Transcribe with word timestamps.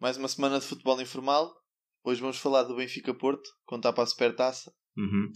Mais 0.00 0.16
uma 0.16 0.28
semana 0.28 0.58
de 0.58 0.66
futebol 0.66 0.98
informal. 1.02 1.54
Hoje 2.02 2.22
vamos 2.22 2.38
falar 2.38 2.62
do 2.62 2.74
Benfica 2.74 3.12
Porto, 3.12 3.42
contar 3.66 3.92
para 3.92 4.04
a 4.04 4.06
Supertaça. 4.06 4.72
Uhum. 4.96 5.30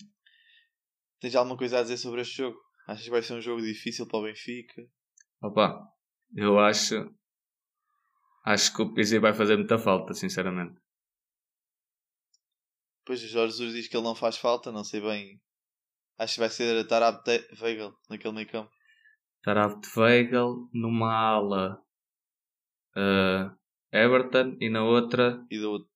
Tens 1.20 1.34
alguma 1.34 1.59
coisa 1.59 1.80
a 1.80 1.82
dizer 1.82 1.98
sobre 1.98 2.23
este 2.23 2.39
jogo? 2.39 2.59
Achas 2.86 3.05
que 3.05 3.11
vai 3.11 3.20
ser 3.20 3.34
um 3.34 3.43
jogo 3.43 3.61
difícil 3.61 4.09
para 4.09 4.20
o 4.20 4.23
Benfica? 4.23 4.82
Opa, 5.43 5.86
eu 6.34 6.59
acho. 6.59 6.95
Acho 8.43 8.75
que 8.75 8.80
o 8.80 8.95
Pizzi 8.95 9.18
vai 9.18 9.34
fazer 9.34 9.59
muita 9.59 9.77
falta, 9.77 10.14
sinceramente. 10.14 10.80
Pois 13.09 13.22
o 13.25 13.27
Jorge 13.27 13.52
Jesus 13.56 13.72
diz 13.72 13.88
que 13.88 13.96
ele 13.96 14.04
não 14.04 14.14
faz 14.14 14.36
falta, 14.36 14.70
não 14.70 14.84
sei 14.84 15.00
bem. 15.00 15.40
Acho 16.18 16.35
que 16.35 16.40
vai 16.40 16.50
ser 16.50 16.86
Tarab 16.86 17.22
Weigl 17.58 17.90
naquele 18.11 18.34
meio 18.34 18.46
campo. 18.46 18.71
Taraf 19.43 19.81
de 19.81 19.89
Weigl 19.98 20.68
numa 20.75 21.11
ala 21.11 21.82
eh, 22.94 23.50
Everton 23.93 24.58
e 24.61 24.68
na 24.68 24.84
outra 24.84 25.43
E 25.50 25.58
do 25.58 25.71
outro. 25.71 25.89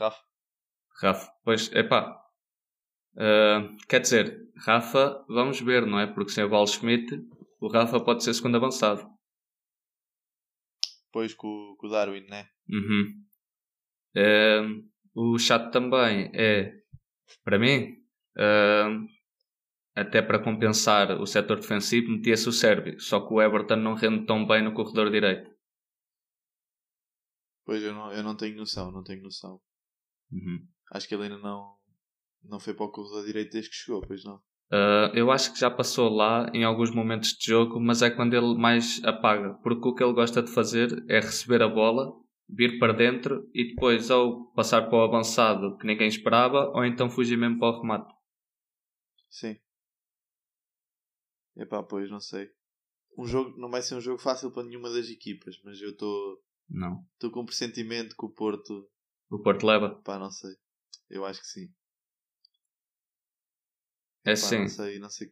Rafa. 0.00 0.22
Rafa. 1.02 1.30
Pois, 1.44 1.70
epá. 1.72 2.18
eh, 3.18 3.68
quer 3.86 4.00
dizer, 4.00 4.40
Rafa, 4.56 5.22
vamos 5.28 5.60
ver, 5.60 5.84
não 5.86 6.00
é? 6.00 6.06
Porque 6.06 6.30
sem 6.30 6.44
o 6.44 6.48
Val 6.48 6.66
Schmidt, 6.66 7.14
o 7.60 7.68
Rafa 7.68 8.00
pode 8.02 8.24
ser 8.24 8.32
segundo 8.32 8.56
avançado. 8.56 9.06
Depois 11.08 11.34
com, 11.34 11.76
com 11.78 11.88
o 11.88 11.90
Darwin, 11.90 12.22
né? 12.22 12.48
Uhum. 12.70 13.22
Eh, 14.16 14.62
o 15.14 15.38
chato 15.38 15.70
também 15.70 16.30
é, 16.34 16.72
para 17.44 17.58
mim, 17.58 17.96
eh, 18.36 18.86
até 19.94 20.22
para 20.22 20.42
compensar 20.42 21.20
o 21.20 21.26
setor 21.26 21.60
defensivo, 21.60 22.10
metia-se 22.10 22.48
o 22.48 22.52
Sérvio. 22.52 22.98
Só 23.00 23.20
que 23.20 23.32
o 23.34 23.42
Everton 23.42 23.76
não 23.76 23.94
rende 23.94 24.26
tão 24.26 24.46
bem 24.46 24.62
no 24.62 24.72
corredor 24.72 25.10
direito. 25.10 25.50
Pois 27.64 27.82
eu 27.82 27.92
não, 27.92 28.12
eu 28.12 28.22
não 28.22 28.36
tenho 28.36 28.56
noção, 28.56 28.90
não 28.90 29.04
tenho 29.04 29.22
noção. 29.22 29.60
Uhum. 30.30 30.66
Acho 30.92 31.06
que 31.06 31.14
ele 31.14 31.24
ainda 31.24 31.38
não, 31.38 31.76
não 32.42 32.58
foi 32.58 32.74
para 32.74 32.86
o 32.86 32.90
corredor 32.90 33.24
direito 33.24 33.52
desde 33.52 33.70
que 33.70 33.76
chegou, 33.76 34.00
pois 34.00 34.24
não. 34.24 34.36
Uh, 34.72 35.12
eu 35.14 35.30
acho 35.30 35.52
que 35.52 35.60
já 35.60 35.70
passou 35.70 36.08
lá 36.08 36.50
em 36.54 36.64
alguns 36.64 36.90
momentos 36.90 37.34
de 37.34 37.46
jogo, 37.46 37.78
mas 37.78 38.00
é 38.00 38.10
quando 38.10 38.32
ele 38.32 38.56
mais 38.56 39.04
apaga, 39.04 39.52
porque 39.62 39.86
o 39.86 39.94
que 39.94 40.02
ele 40.02 40.14
gosta 40.14 40.42
de 40.42 40.50
fazer 40.50 41.04
é 41.10 41.20
receber 41.20 41.62
a 41.62 41.68
bola, 41.68 42.10
vir 42.54 42.78
para 42.78 42.92
dentro 42.92 43.48
e 43.54 43.68
depois 43.68 44.10
ou 44.10 44.52
passar 44.52 44.88
para 44.88 44.98
o 44.98 45.02
avançado 45.02 45.76
que 45.78 45.86
ninguém 45.86 46.08
esperava, 46.08 46.70
ou 46.74 46.84
então 46.84 47.10
fugir 47.10 47.36
mesmo 47.36 47.58
para 47.58 47.68
o 47.76 47.80
remate. 47.80 48.14
Sim. 49.30 49.58
Epá, 51.56 51.82
pois, 51.82 52.10
não 52.10 52.20
sei. 52.20 52.50
Um 53.18 53.26
jogo, 53.26 53.58
não 53.58 53.70
vai 53.70 53.82
ser 53.82 53.94
um 53.94 54.00
jogo 54.00 54.18
fácil 54.20 54.50
para 54.50 54.64
nenhuma 54.64 54.90
das 54.90 55.08
equipas, 55.08 55.56
mas 55.64 55.80
eu 55.80 55.90
estou 55.90 56.38
Não. 56.68 57.04
estou 57.14 57.30
com 57.30 57.40
um 57.42 57.46
pressentimento 57.46 58.16
que 58.16 58.24
o 58.24 58.30
Porto, 58.30 58.88
O 59.30 59.38
Porto 59.42 59.66
leva. 59.66 60.00
pá, 60.02 60.18
não 60.18 60.30
sei. 60.30 60.52
Eu 61.10 61.24
acho 61.26 61.40
que 61.40 61.46
sim. 61.46 61.68
É 64.24 64.28
Pá, 64.28 64.32
assim, 64.32 64.58
Não 64.60 64.68
sei, 64.68 64.98
não 64.98 65.10
sei. 65.10 65.28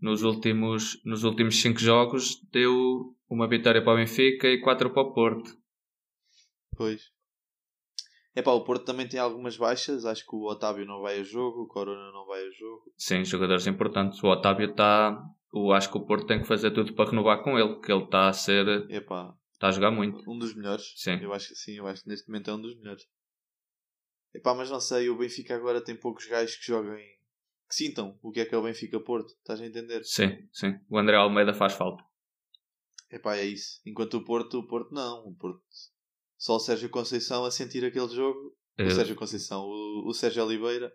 nos 0.00 0.22
últimos, 0.22 1.00
nos 1.04 1.24
últimos 1.24 1.60
cinco 1.60 1.78
jogos 1.78 2.40
deu 2.50 3.14
uma 3.28 3.48
vitória 3.48 3.82
para 3.82 3.92
o 3.92 3.96
Benfica 3.96 4.48
e 4.48 4.60
quatro 4.60 4.92
para 4.92 5.02
o 5.02 5.12
Porto. 5.12 5.61
Pois. 6.76 7.10
Epá, 8.34 8.50
o 8.52 8.64
Porto 8.64 8.84
também 8.84 9.06
tem 9.06 9.20
algumas 9.20 9.56
baixas. 9.56 10.06
Acho 10.06 10.24
que 10.26 10.34
o 10.34 10.44
Otávio 10.44 10.86
não 10.86 11.02
vai 11.02 11.20
a 11.20 11.22
jogo, 11.22 11.62
o 11.62 11.66
Corona 11.66 12.10
não 12.12 12.26
vai 12.26 12.42
a 12.46 12.50
jogo. 12.50 12.92
Sim, 12.96 13.24
jogadores 13.24 13.66
importantes. 13.66 14.22
O 14.22 14.28
Otávio 14.28 14.70
está. 14.70 15.22
Acho 15.74 15.90
que 15.90 15.98
o 15.98 16.06
Porto 16.06 16.26
tem 16.26 16.40
que 16.40 16.46
fazer 16.46 16.70
tudo 16.70 16.94
para 16.94 17.10
renovar 17.10 17.42
com 17.42 17.58
ele, 17.58 17.78
que 17.80 17.92
ele 17.92 18.04
está 18.04 18.28
a 18.28 18.32
ser. 18.32 18.66
Epá, 18.90 19.34
está 19.52 19.68
a 19.68 19.70
jogar 19.70 19.90
muito. 19.90 20.28
um 20.30 20.38
dos 20.38 20.54
melhores. 20.54 20.94
Sim. 20.96 21.18
Eu 21.20 21.32
acho 21.32 21.48
que 21.48 21.54
sim, 21.54 21.76
eu 21.76 21.86
acho 21.86 22.02
que 22.02 22.08
neste 22.08 22.26
momento 22.28 22.50
é 22.50 22.54
um 22.54 22.60
dos 22.60 22.74
melhores. 22.76 23.06
Epá, 24.34 24.54
mas 24.54 24.70
não 24.70 24.80
sei, 24.80 25.10
o 25.10 25.18
Benfica 25.18 25.54
agora 25.54 25.84
tem 25.84 25.94
poucos 25.94 26.26
gajos 26.26 26.56
que 26.56 26.66
joguem, 26.66 27.06
que 27.68 27.74
sintam 27.74 28.18
o 28.22 28.32
que 28.32 28.40
é 28.40 28.46
que 28.46 28.54
é 28.54 28.58
o 28.58 28.62
Benfica 28.62 28.98
Porto, 28.98 29.28
estás 29.28 29.60
a 29.60 29.66
entender? 29.66 30.02
Sim, 30.04 30.48
sim. 30.50 30.80
O 30.88 30.98
André 30.98 31.16
Almeida 31.16 31.52
faz 31.52 31.74
falta. 31.74 32.02
Epá, 33.10 33.36
é 33.36 33.44
isso. 33.44 33.82
Enquanto 33.84 34.14
o 34.14 34.24
Porto, 34.24 34.58
o 34.58 34.66
Porto 34.66 34.94
não, 34.94 35.26
o 35.26 35.34
Porto. 35.34 35.62
Só 36.42 36.56
o 36.56 36.58
Sérgio 36.58 36.90
Conceição 36.90 37.44
a 37.44 37.52
sentir 37.52 37.84
aquele 37.84 38.08
jogo. 38.08 38.52
O 38.76 38.90
Sérgio 38.90 39.14
Conceição, 39.14 39.64
o, 39.64 40.08
o 40.08 40.12
Sérgio 40.12 40.44
Oliveira. 40.44 40.92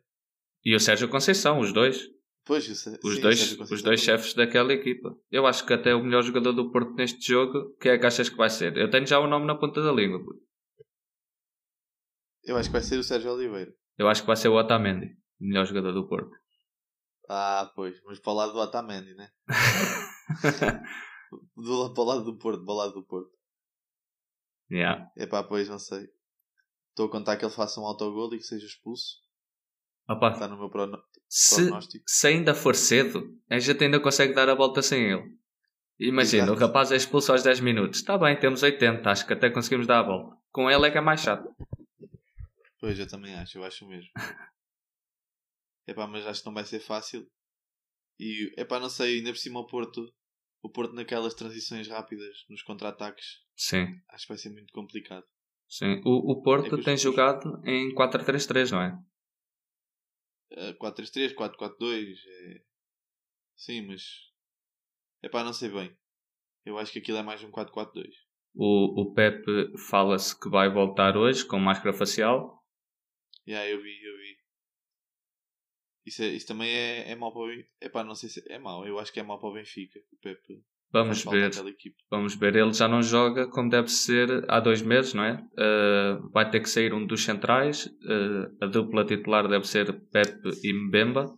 E 0.62 0.76
o 0.76 0.80
Sérgio 0.80 1.08
Conceição, 1.08 1.62
os 1.62 1.72
dois. 1.72 2.06
Pois, 2.44 2.68
Os 2.68 2.80
sim, 2.82 3.22
dois, 3.22 3.58
os 3.58 3.82
dois 3.82 4.02
chefes 4.02 4.34
daquela 4.34 4.74
equipa. 4.74 5.16
Eu 5.32 5.48
acho 5.48 5.66
que 5.66 5.72
até 5.72 5.96
o 5.96 6.04
melhor 6.04 6.22
jogador 6.22 6.52
do 6.52 6.70
Porto 6.70 6.94
neste 6.96 7.26
jogo, 7.26 7.74
que 7.80 7.88
é 7.88 7.98
que 7.98 8.06
achas 8.06 8.28
que 8.28 8.36
vai 8.36 8.50
ser? 8.50 8.76
Eu 8.76 8.90
tenho 8.90 9.08
já 9.08 9.20
o 9.20 9.28
nome 9.28 9.46
na 9.46 9.56
ponta 9.56 9.82
da 9.82 9.94
língua. 9.94 10.20
Eu 12.44 12.58
acho 12.58 12.68
que 12.68 12.74
vai 12.74 12.82
ser 12.82 12.98
o 12.98 13.04
Sérgio 13.04 13.32
Oliveira. 13.32 13.74
Eu 13.98 14.10
acho 14.10 14.24
que 14.24 14.28
vai 14.28 14.36
ser 14.36 14.50
o 14.50 14.58
Otamendi, 14.58 15.16
o 15.40 15.46
melhor 15.46 15.66
jogador 15.66 15.94
do 15.94 16.10
Porto. 16.10 16.36
Ah, 17.30 17.72
pois, 17.74 18.02
mas 18.04 18.20
para 18.20 18.34
o 18.34 18.36
lado 18.36 18.52
do 18.52 18.60
Otamendi, 18.60 19.14
né? 19.14 19.30
Do, 21.56 21.94
para 21.94 22.04
o 22.04 22.06
lado 22.06 22.24
do 22.24 22.38
Porto, 22.38 22.66
para 22.66 22.74
o 22.74 22.78
lado 22.78 22.94
do 22.94 23.04
Porto. 23.04 23.37
Yeah. 24.72 25.10
Epá, 25.16 25.44
pois, 25.44 25.68
não 25.70 25.80
sei. 25.80 26.08
Estou 26.90 27.08
a 27.08 27.12
contar 27.12 27.38
que 27.38 27.46
ele 27.46 27.54
faça 27.54 27.80
um 27.80 27.86
autogol 27.86 28.34
e 28.34 28.38
que 28.38 28.44
seja 28.44 28.66
expulso. 28.66 29.18
Opa, 30.10 30.32
Está 30.32 30.48
no 30.48 30.58
meu 30.58 30.70
prono- 30.70 31.02
se, 31.28 31.56
prognóstico. 31.56 32.04
se 32.08 32.28
ainda 32.28 32.54
for 32.56 32.76
cedo, 32.76 33.38
a 33.50 33.60
gente 33.60 33.84
ainda 33.84 34.00
consegue 34.00 34.34
dar 34.34 34.50
a 34.50 34.56
volta 34.56 34.82
sem 34.82 35.12
ele. 35.12 35.38
Imagina, 36.00 36.44
Exato. 36.44 36.58
o 36.58 36.62
rapaz 36.68 36.92
é 36.92 36.96
expulso 36.96 37.32
aos 37.32 37.44
10 37.44 37.60
minutos. 37.60 38.00
Está 38.00 38.18
bem, 38.18 38.40
temos 38.40 38.64
80, 38.64 39.10
acho 39.10 39.26
que 39.28 39.34
até 39.34 39.50
conseguimos 39.50 39.86
dar 39.88 40.00
a 40.00 40.04
volta. 40.04 40.38
Com 40.52 40.70
ele 40.72 40.88
é 40.88 40.92
que 40.92 40.98
é 40.98 41.02
mais 41.02 41.22
chato. 41.22 41.50
Pois, 42.80 42.98
eu 43.00 43.08
também 43.08 43.34
acho, 43.36 43.58
eu 43.58 43.64
acho 43.64 43.86
mesmo. 43.88 44.10
Epá, 45.88 46.06
mas 46.08 46.26
acho 46.26 46.42
que 46.42 46.46
não 46.48 46.54
vai 46.54 46.66
ser 46.66 46.80
fácil. 46.80 47.26
E, 48.20 48.54
epá, 48.58 48.80
não 48.80 48.90
sei, 48.90 49.18
ainda 49.18 49.32
por 49.32 49.38
cima 49.38 49.60
o 49.60 49.68
Porto, 49.68 50.12
o 50.62 50.70
Porto 50.70 50.94
naquelas 50.94 51.34
transições 51.34 51.88
rápidas, 51.88 52.46
nos 52.50 52.62
contra-ataques, 52.64 53.26
Sim, 53.56 53.86
acho 54.10 54.26
que 54.26 54.30
vai 54.34 54.38
ser 54.38 54.50
muito 54.52 54.72
complicado. 54.74 55.26
sim. 55.68 56.02
O, 56.06 56.32
o 56.32 56.42
Porto 56.42 56.78
É 56.80 56.84
tem 56.84 56.94
os- 56.96 57.02
jogado 57.02 57.62
em 57.66 57.94
4-3-3, 57.94 58.72
não 58.72 58.82
é? 58.82 58.98
Eh, 60.52 60.74
4-3-3, 60.74 61.34
4-4-2, 61.34 62.18
é... 62.26 62.62
sim, 63.56 63.82
mas, 63.88 64.02
epá, 65.22 65.44
não 65.44 65.54
sei 65.54 65.70
bem. 65.70 65.96
Eu 66.66 66.78
acho 66.78 66.92
que 66.92 67.00
aquilo 67.00 67.18
é 67.18 67.24
mais 67.24 67.44
um 67.44 67.52
4-4-2. 67.52 68.10
O, 68.56 69.02
o 69.02 69.14
Pepe 69.14 69.78
fala-se 69.90 70.38
que 70.40 70.50
vai 70.50 70.70
voltar 70.70 71.16
hoje 71.18 71.46
com 71.46 71.60
máscara 71.60 71.94
facial. 71.94 72.64
Yeah, 73.48 73.70
eu 73.70 73.82
vi, 73.82 74.04
eu 74.04 74.18
vi. 74.18 74.37
Isso, 76.08 76.24
é- 76.24 76.30
isso 76.30 76.48
também 76.48 76.70
é, 76.70 77.12
é 77.12 77.16
mau 77.16 77.34
para 77.34 77.42
o 77.42 77.48
Benfica. 77.48 77.70
Epá, 77.82 78.04
não 78.04 78.16
sei 78.16 78.30
se 78.30 78.42
é 78.50 78.58
mau. 78.58 78.88
Eu 78.88 78.98
acho 78.98 79.12
que 79.12 79.20
é 79.20 79.24
mau 79.24 79.38
para 79.38 79.50
o 79.50 79.54
Benfica. 79.54 80.00
O 80.14 80.18
Pepe 80.18 80.64
Vamos 80.90 81.22
ver. 81.26 81.52
Vamos 82.10 82.36
ver. 82.36 82.56
Ele 82.56 82.74
já 82.74 82.88
não 82.88 83.04
joga 83.04 83.46
como 83.48 83.70
deve 83.70 83.90
ser 83.90 84.46
há 84.50 84.62
dois 84.62 84.82
meses, 84.82 85.14
não 85.14 85.26
é? 85.26 85.34
Uh, 85.34 86.30
vai 86.30 86.50
ter 86.50 86.62
que 86.62 86.70
sair 86.70 86.94
um 86.94 87.06
dos 87.06 87.26
centrais. 87.26 87.88
Uh, 87.88 88.56
a 88.62 88.68
dupla 88.68 89.04
titular 89.04 89.50
deve 89.50 89.68
ser 89.68 89.92
Pepe 90.12 90.50
e 90.64 90.72
Mbemba. 90.72 91.38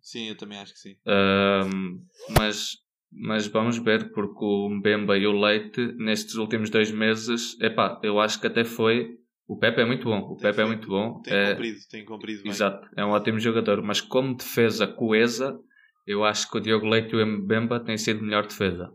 Sim, 0.00 0.28
eu 0.28 0.36
também 0.36 0.58
acho 0.58 0.72
que 0.74 0.80
sim. 0.80 0.96
Um, 1.06 2.04
mas, 2.36 2.78
mas 3.12 3.46
vamos 3.46 3.78
ver, 3.78 4.10
porque 4.10 4.44
o 4.44 4.68
Mbemba 4.68 5.16
e 5.16 5.24
o 5.24 5.40
Leite, 5.40 5.80
nestes 5.92 6.34
últimos 6.34 6.68
dois 6.68 6.90
meses, 6.90 7.56
epá, 7.60 8.00
eu 8.02 8.18
acho 8.18 8.40
que 8.40 8.48
até 8.48 8.64
foi. 8.64 9.16
O 9.46 9.58
Pepe 9.58 9.80
é 9.80 9.84
muito 9.84 10.04
bom. 10.04 10.20
O 10.20 10.36
Tem 10.36 10.42
Pepe 10.42 10.60
é 10.60 10.64
muito 10.64 10.88
bom. 10.88 11.20
Tem 11.20 11.34
É- 11.34 11.50
cumprido, 11.50 11.78
tem 11.90 12.04
cumprido 12.04 12.42
bem. 12.42 12.52
Exato, 12.52 12.88
é 12.96 13.04
um 13.04 13.10
ótimo 13.10 13.38
jogador, 13.38 13.82
mas 13.82 14.00
como 14.00 14.36
defesa 14.36 14.86
coesa, 14.86 15.60
eu 16.06 16.24
acho 16.24 16.50
que 16.50 16.56
o 16.56 16.60
Diogo 16.60 16.86
Leite 16.86 17.14
e 17.14 17.22
o 17.22 17.26
Mbemba 17.26 17.80
têm 17.84 17.98
sido 17.98 18.22
melhor 18.22 18.46
defesa. 18.46 18.92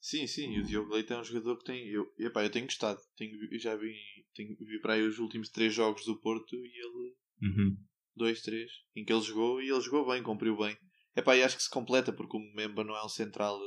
Sim, 0.00 0.26
sim, 0.26 0.58
o 0.58 0.64
Diogo 0.64 0.92
Leite 0.92 1.12
é 1.12 1.18
um 1.18 1.24
jogador 1.24 1.56
que 1.58 1.64
tem. 1.64 1.88
Eu, 1.88 2.12
epá, 2.18 2.42
eu 2.42 2.50
tenho 2.50 2.66
gostado. 2.66 2.98
Tenho, 3.16 3.32
eu 3.52 3.58
já 3.58 3.76
vi, 3.76 3.94
tenho, 4.34 4.56
vi 4.58 4.80
para 4.80 4.94
aí 4.94 5.02
os 5.02 5.18
últimos 5.20 5.48
três 5.48 5.72
jogos 5.72 6.04
do 6.04 6.20
Porto 6.20 6.56
e 6.56 6.58
ele. 6.58 7.14
Uhum. 7.42 7.76
Dois, 8.14 8.42
três, 8.42 8.70
em 8.96 9.04
que 9.04 9.12
ele 9.12 9.22
jogou 9.22 9.62
e 9.62 9.70
ele 9.70 9.80
jogou 9.80 10.06
bem, 10.06 10.22
cumpriu 10.22 10.56
bem. 10.56 10.76
Epá, 11.16 11.36
e 11.36 11.42
acho 11.42 11.56
que 11.56 11.62
se 11.62 11.70
completa 11.70 12.12
porque 12.12 12.36
o 12.36 12.54
Memba 12.54 12.82
não 12.84 12.96
é 12.96 13.04
um 13.04 13.08
central. 13.08 13.58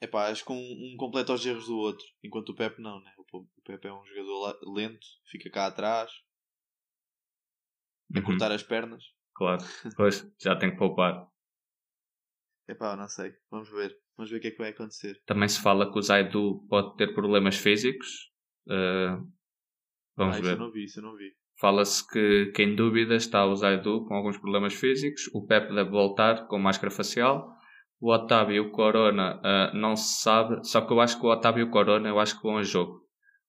Epá, 0.00 0.30
acho 0.30 0.44
que 0.44 0.52
um, 0.52 0.56
um 0.56 0.96
completa 0.96 1.32
os 1.32 1.44
erros 1.44 1.66
do 1.66 1.76
outro, 1.76 2.04
enquanto 2.22 2.50
o 2.50 2.54
Pepe 2.54 2.80
não, 2.82 3.00
né? 3.00 3.12
O, 3.38 3.44
Pe- 3.44 3.48
o 3.58 3.62
Pepe 3.64 3.88
é 3.88 3.92
um 3.92 4.04
jogador 4.06 4.58
lento, 4.74 5.06
fica 5.30 5.50
cá 5.50 5.66
atrás, 5.66 6.10
a 8.14 8.18
Uhum. 8.18 8.24
cortar 8.24 8.52
as 8.52 8.62
pernas. 8.62 9.02
Claro, 9.34 9.62
pois 9.96 10.26
já 10.40 10.56
tem 10.56 10.70
que 10.70 10.76
poupar. 10.78 11.26
Epá, 12.68 12.96
não 12.96 13.08
sei, 13.08 13.32
vamos 13.50 13.70
ver. 13.70 13.96
Vamos 14.16 14.30
ver 14.30 14.38
o 14.38 14.40
que 14.40 14.48
é 14.48 14.50
que 14.50 14.58
vai 14.58 14.70
acontecer. 14.70 15.20
Também 15.26 15.48
se 15.48 15.60
fala 15.60 15.90
que 15.92 15.98
o 15.98 16.02
Zaidu 16.02 16.66
pode 16.68 16.96
ter 16.96 17.14
problemas 17.14 17.56
físicos. 17.56 18.08
Uh, 18.66 19.30
vamos 20.16 20.36
ah, 20.36 20.38
isso 20.40 20.48
ver. 20.48 20.54
eu 20.54 20.58
não 20.58 20.72
vi, 20.72 20.84
isso 20.84 20.98
eu 21.00 21.04
não 21.04 21.14
vi. 21.16 21.32
Fala-se 21.60 22.06
que, 22.10 22.52
que 22.54 22.62
em 22.62 22.74
dúvida 22.74 23.14
está 23.14 23.44
o 23.46 23.54
Zaidu 23.54 24.04
com 24.06 24.14
alguns 24.14 24.36
problemas 24.38 24.74
físicos, 24.74 25.28
o 25.34 25.46
Pepe 25.46 25.74
deve 25.74 25.90
voltar 25.90 26.46
com 26.48 26.58
máscara 26.58 26.90
facial, 26.90 27.48
o 28.00 28.12
Otávio 28.12 28.56
e 28.56 28.60
o 28.60 28.70
Corona 28.72 29.40
uh, 29.40 29.76
não 29.76 29.96
se 29.96 30.20
sabe, 30.20 30.62
só 30.66 30.80
que 30.86 30.92
eu 30.92 31.00
acho 31.00 31.18
que 31.20 31.26
o 31.26 31.30
Otávio 31.30 31.60
e 31.60 31.64
o 31.68 31.70
Corona 31.70 32.08
eu 32.08 32.18
acho 32.18 32.36
que 32.36 32.42
vão 32.42 32.58
a 32.58 32.62
jogo. 32.62 33.05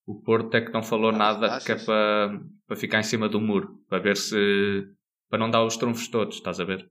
O 0.07 0.21
Porto 0.21 0.55
é 0.55 0.61
que 0.61 0.71
não 0.71 0.81
falou 0.81 1.09
ah, 1.09 1.17
nada 1.17 1.47
achas? 1.47 1.65
que 1.65 1.71
é 1.73 1.75
para, 1.75 2.39
para 2.65 2.77
ficar 2.77 3.01
em 3.01 3.03
cima 3.03 3.27
do 3.27 3.41
muro, 3.41 3.83
para 3.89 3.99
ver 3.99 4.15
se. 4.15 4.89
para 5.29 5.37
não 5.37 5.51
dar 5.51 5.65
os 5.65 5.75
trunfos 5.75 6.07
todos, 6.07 6.37
estás 6.37 6.61
a 6.61 6.63
ver? 6.63 6.89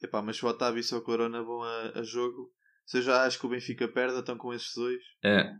Epá, 0.00 0.22
mas 0.22 0.36
se 0.36 0.44
o 0.44 0.48
Otávio 0.48 0.80
e 0.80 0.94
o 0.94 1.02
Corona 1.02 1.42
vão 1.42 1.64
a, 1.64 1.98
a 1.98 2.02
jogo, 2.04 2.52
se 2.86 2.98
eu 2.98 3.02
já 3.02 3.24
acho 3.24 3.40
que 3.40 3.46
o 3.46 3.48
Benfica 3.48 3.88
perde, 3.88 4.16
estão 4.16 4.38
com 4.38 4.54
esses 4.54 4.72
dois. 4.72 5.02
É, 5.24 5.52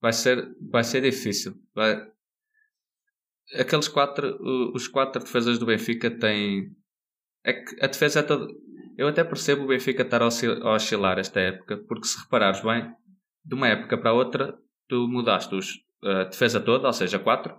vai 0.00 0.12
ser, 0.12 0.48
vai 0.70 0.84
ser 0.84 1.00
difícil. 1.00 1.54
Vai... 1.74 2.08
Aqueles 3.54 3.88
quatro, 3.88 4.38
os 4.72 4.86
quatro 4.86 5.24
defesas 5.24 5.58
do 5.58 5.66
Benfica 5.66 6.08
têm. 6.08 6.70
É 7.42 7.52
que 7.52 7.82
a 7.82 7.88
defesa 7.88 8.20
é 8.20 8.22
toda. 8.22 8.46
Eu 8.96 9.08
até 9.08 9.24
percebo 9.24 9.64
o 9.64 9.68
Benfica 9.68 10.02
estar 10.02 10.22
a 10.22 10.26
oscilar 10.74 11.18
esta 11.18 11.40
época, 11.40 11.78
porque 11.88 12.06
se 12.06 12.20
reparares 12.20 12.62
bem, 12.62 12.94
de 13.44 13.54
uma 13.54 13.66
época 13.68 13.98
para 13.98 14.12
outra, 14.12 14.56
tu 14.88 15.06
mudaste 15.08 15.54
os, 15.54 15.80
a 16.02 16.24
defesa 16.24 16.60
toda, 16.60 16.86
ou 16.86 16.92
seja, 16.92 17.18
4, 17.18 17.54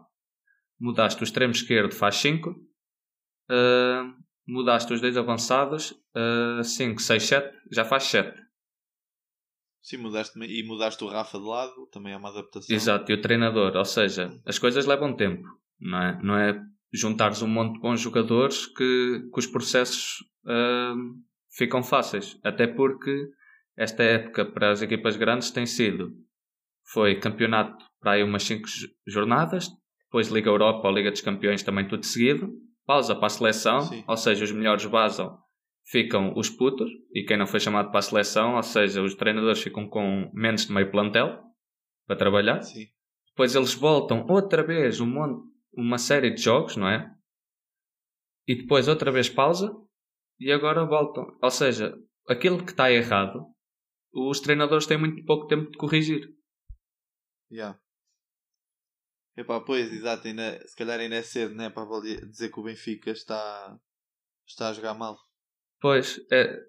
mudaste 0.79 1.21
o 1.21 1.25
extremo 1.25 1.51
esquerdo, 1.51 1.93
faz 1.93 2.15
5, 2.15 2.49
uh, 2.49 2.55
mudaste 4.47 4.93
os 4.93 5.01
dois 5.01 5.15
avançados, 5.15 5.93
5, 6.63 7.01
6, 7.01 7.23
7, 7.23 7.57
já 7.71 7.85
faz 7.85 8.03
7. 8.05 8.49
Sim, 9.81 9.97
mudaste, 9.97 10.37
e 10.39 10.63
mudaste 10.67 11.03
o 11.03 11.07
Rafa 11.07 11.37
de 11.37 11.45
lado, 11.45 11.87
também 11.91 12.13
é 12.13 12.17
uma 12.17 12.29
adaptação. 12.29 12.75
Exato, 12.75 13.11
e 13.11 13.15
o 13.15 13.21
treinador, 13.21 13.75
ou 13.75 13.85
seja, 13.85 14.29
as 14.45 14.59
coisas 14.59 14.85
levam 14.85 15.15
tempo, 15.15 15.47
não 15.79 16.01
é? 16.01 16.19
Não 16.21 16.37
é 16.37 16.61
juntares 16.91 17.41
um 17.41 17.47
monte 17.47 17.75
de 17.75 17.79
bons 17.79 18.01
jogadores 18.01 18.65
que, 18.65 19.29
que 19.31 19.39
os 19.39 19.47
processos 19.47 20.19
uh, 20.45 20.95
ficam 21.55 21.83
fáceis. 21.83 22.37
Até 22.43 22.67
porque 22.67 23.29
esta 23.77 24.03
época 24.03 24.45
para 24.45 24.71
as 24.71 24.81
equipas 24.81 25.15
grandes 25.15 25.51
tem 25.51 25.65
sido 25.65 26.11
foi 26.91 27.19
campeonato 27.19 27.83
para 27.99 28.13
aí 28.13 28.23
umas 28.23 28.43
5 28.43 28.67
jornadas, 29.07 29.67
depois 30.05 30.29
Liga 30.29 30.49
Europa 30.49 30.87
ou 30.87 30.93
Liga 30.93 31.11
dos 31.11 31.21
Campeões 31.21 31.61
também 31.61 31.87
tudo 31.87 32.05
seguido, 32.05 32.51
pausa 32.85 33.15
para 33.15 33.27
a 33.27 33.29
seleção, 33.29 33.81
Sim. 33.81 34.03
ou 34.07 34.17
seja, 34.17 34.43
os 34.43 34.51
melhores 34.51 34.83
vazam, 34.85 35.37
ficam 35.85 36.33
os 36.35 36.49
putos, 36.49 36.89
e 37.13 37.23
quem 37.23 37.37
não 37.37 37.45
foi 37.45 37.59
chamado 37.59 37.89
para 37.89 37.99
a 37.99 38.03
seleção, 38.03 38.55
ou 38.55 38.63
seja, 38.63 39.01
os 39.03 39.13
treinadores 39.13 39.61
ficam 39.61 39.87
com 39.87 40.31
menos 40.33 40.65
de 40.65 40.73
meio 40.73 40.89
plantel 40.89 41.39
para 42.07 42.15
trabalhar. 42.15 42.61
Sim. 42.61 42.87
Depois 43.27 43.55
eles 43.55 43.73
voltam 43.73 44.25
outra 44.27 44.63
vez 44.63 44.99
um 44.99 45.05
monte, 45.05 45.47
uma 45.73 45.99
série 45.99 46.31
de 46.31 46.41
jogos, 46.41 46.75
não 46.75 46.89
é? 46.89 47.09
E 48.47 48.55
depois 48.55 48.87
outra 48.87 49.11
vez 49.11 49.29
pausa 49.29 49.71
e 50.39 50.51
agora 50.51 50.85
voltam. 50.85 51.27
Ou 51.41 51.51
seja, 51.51 51.95
aquilo 52.27 52.63
que 52.65 52.71
está 52.71 52.91
errado, 52.91 53.45
os 54.11 54.39
treinadores 54.39 54.87
têm 54.87 54.97
muito 54.97 55.23
pouco 55.25 55.45
tempo 55.45 55.69
de 55.69 55.77
corrigir. 55.77 56.38
Yeah. 57.51 57.79
Epá, 59.35 59.61
pois, 59.61 59.91
exato, 59.91 60.27
ainda, 60.27 60.59
se 60.67 60.75
calhar 60.75 60.99
ainda 60.99 61.15
é 61.15 61.21
cedo, 61.21 61.55
né? 61.55 61.69
Para 61.69 61.85
dizer 62.29 62.49
que 62.49 62.59
o 62.59 62.63
Benfica 62.63 63.11
está, 63.11 63.79
está 64.45 64.69
a 64.69 64.73
jogar 64.73 64.93
mal. 64.93 65.17
Pois, 65.79 66.19
é, 66.29 66.59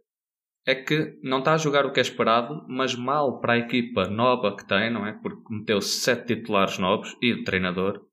é 0.67 0.75
que 0.77 1.19
não 1.23 1.41
está 1.41 1.55
a 1.55 1.59
jogar 1.59 1.85
o 1.85 1.93
que 1.93 1.99
é 1.99 2.03
esperado, 2.03 2.65
mas 2.69 2.95
mal 2.95 3.41
para 3.41 3.55
a 3.55 3.59
equipa 3.59 4.09
nova 4.09 4.57
que 4.57 4.65
tem, 4.67 4.89
não 4.89 5.07
é? 5.07 5.13
Porque 5.13 5.53
meteu 5.53 5.81
sete 5.81 6.37
titulares 6.37 6.79
novos 6.79 7.17
e 7.21 7.33
o 7.33 7.45
treinador. 7.45 8.07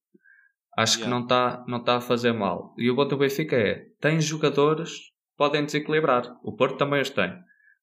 Acho 0.76 1.00
yeah. 1.00 1.06
que 1.06 1.10
não 1.10 1.24
está, 1.24 1.66
não 1.68 1.78
está 1.78 1.98
a 1.98 2.02
fazer 2.02 2.34
mal. 2.34 2.74
E 2.78 2.90
o 2.90 2.96
bom 2.96 3.08
do 3.08 3.18
Benfica 3.18 3.56
é: 3.56 3.86
tem 4.02 4.20
jogadores 4.20 4.92
que 4.92 5.38
podem 5.38 5.66
desequilibrar. 5.66 6.36
O 6.44 6.56
Porto 6.56 6.78
também 6.78 7.02
os 7.02 7.10
tem. 7.10 7.32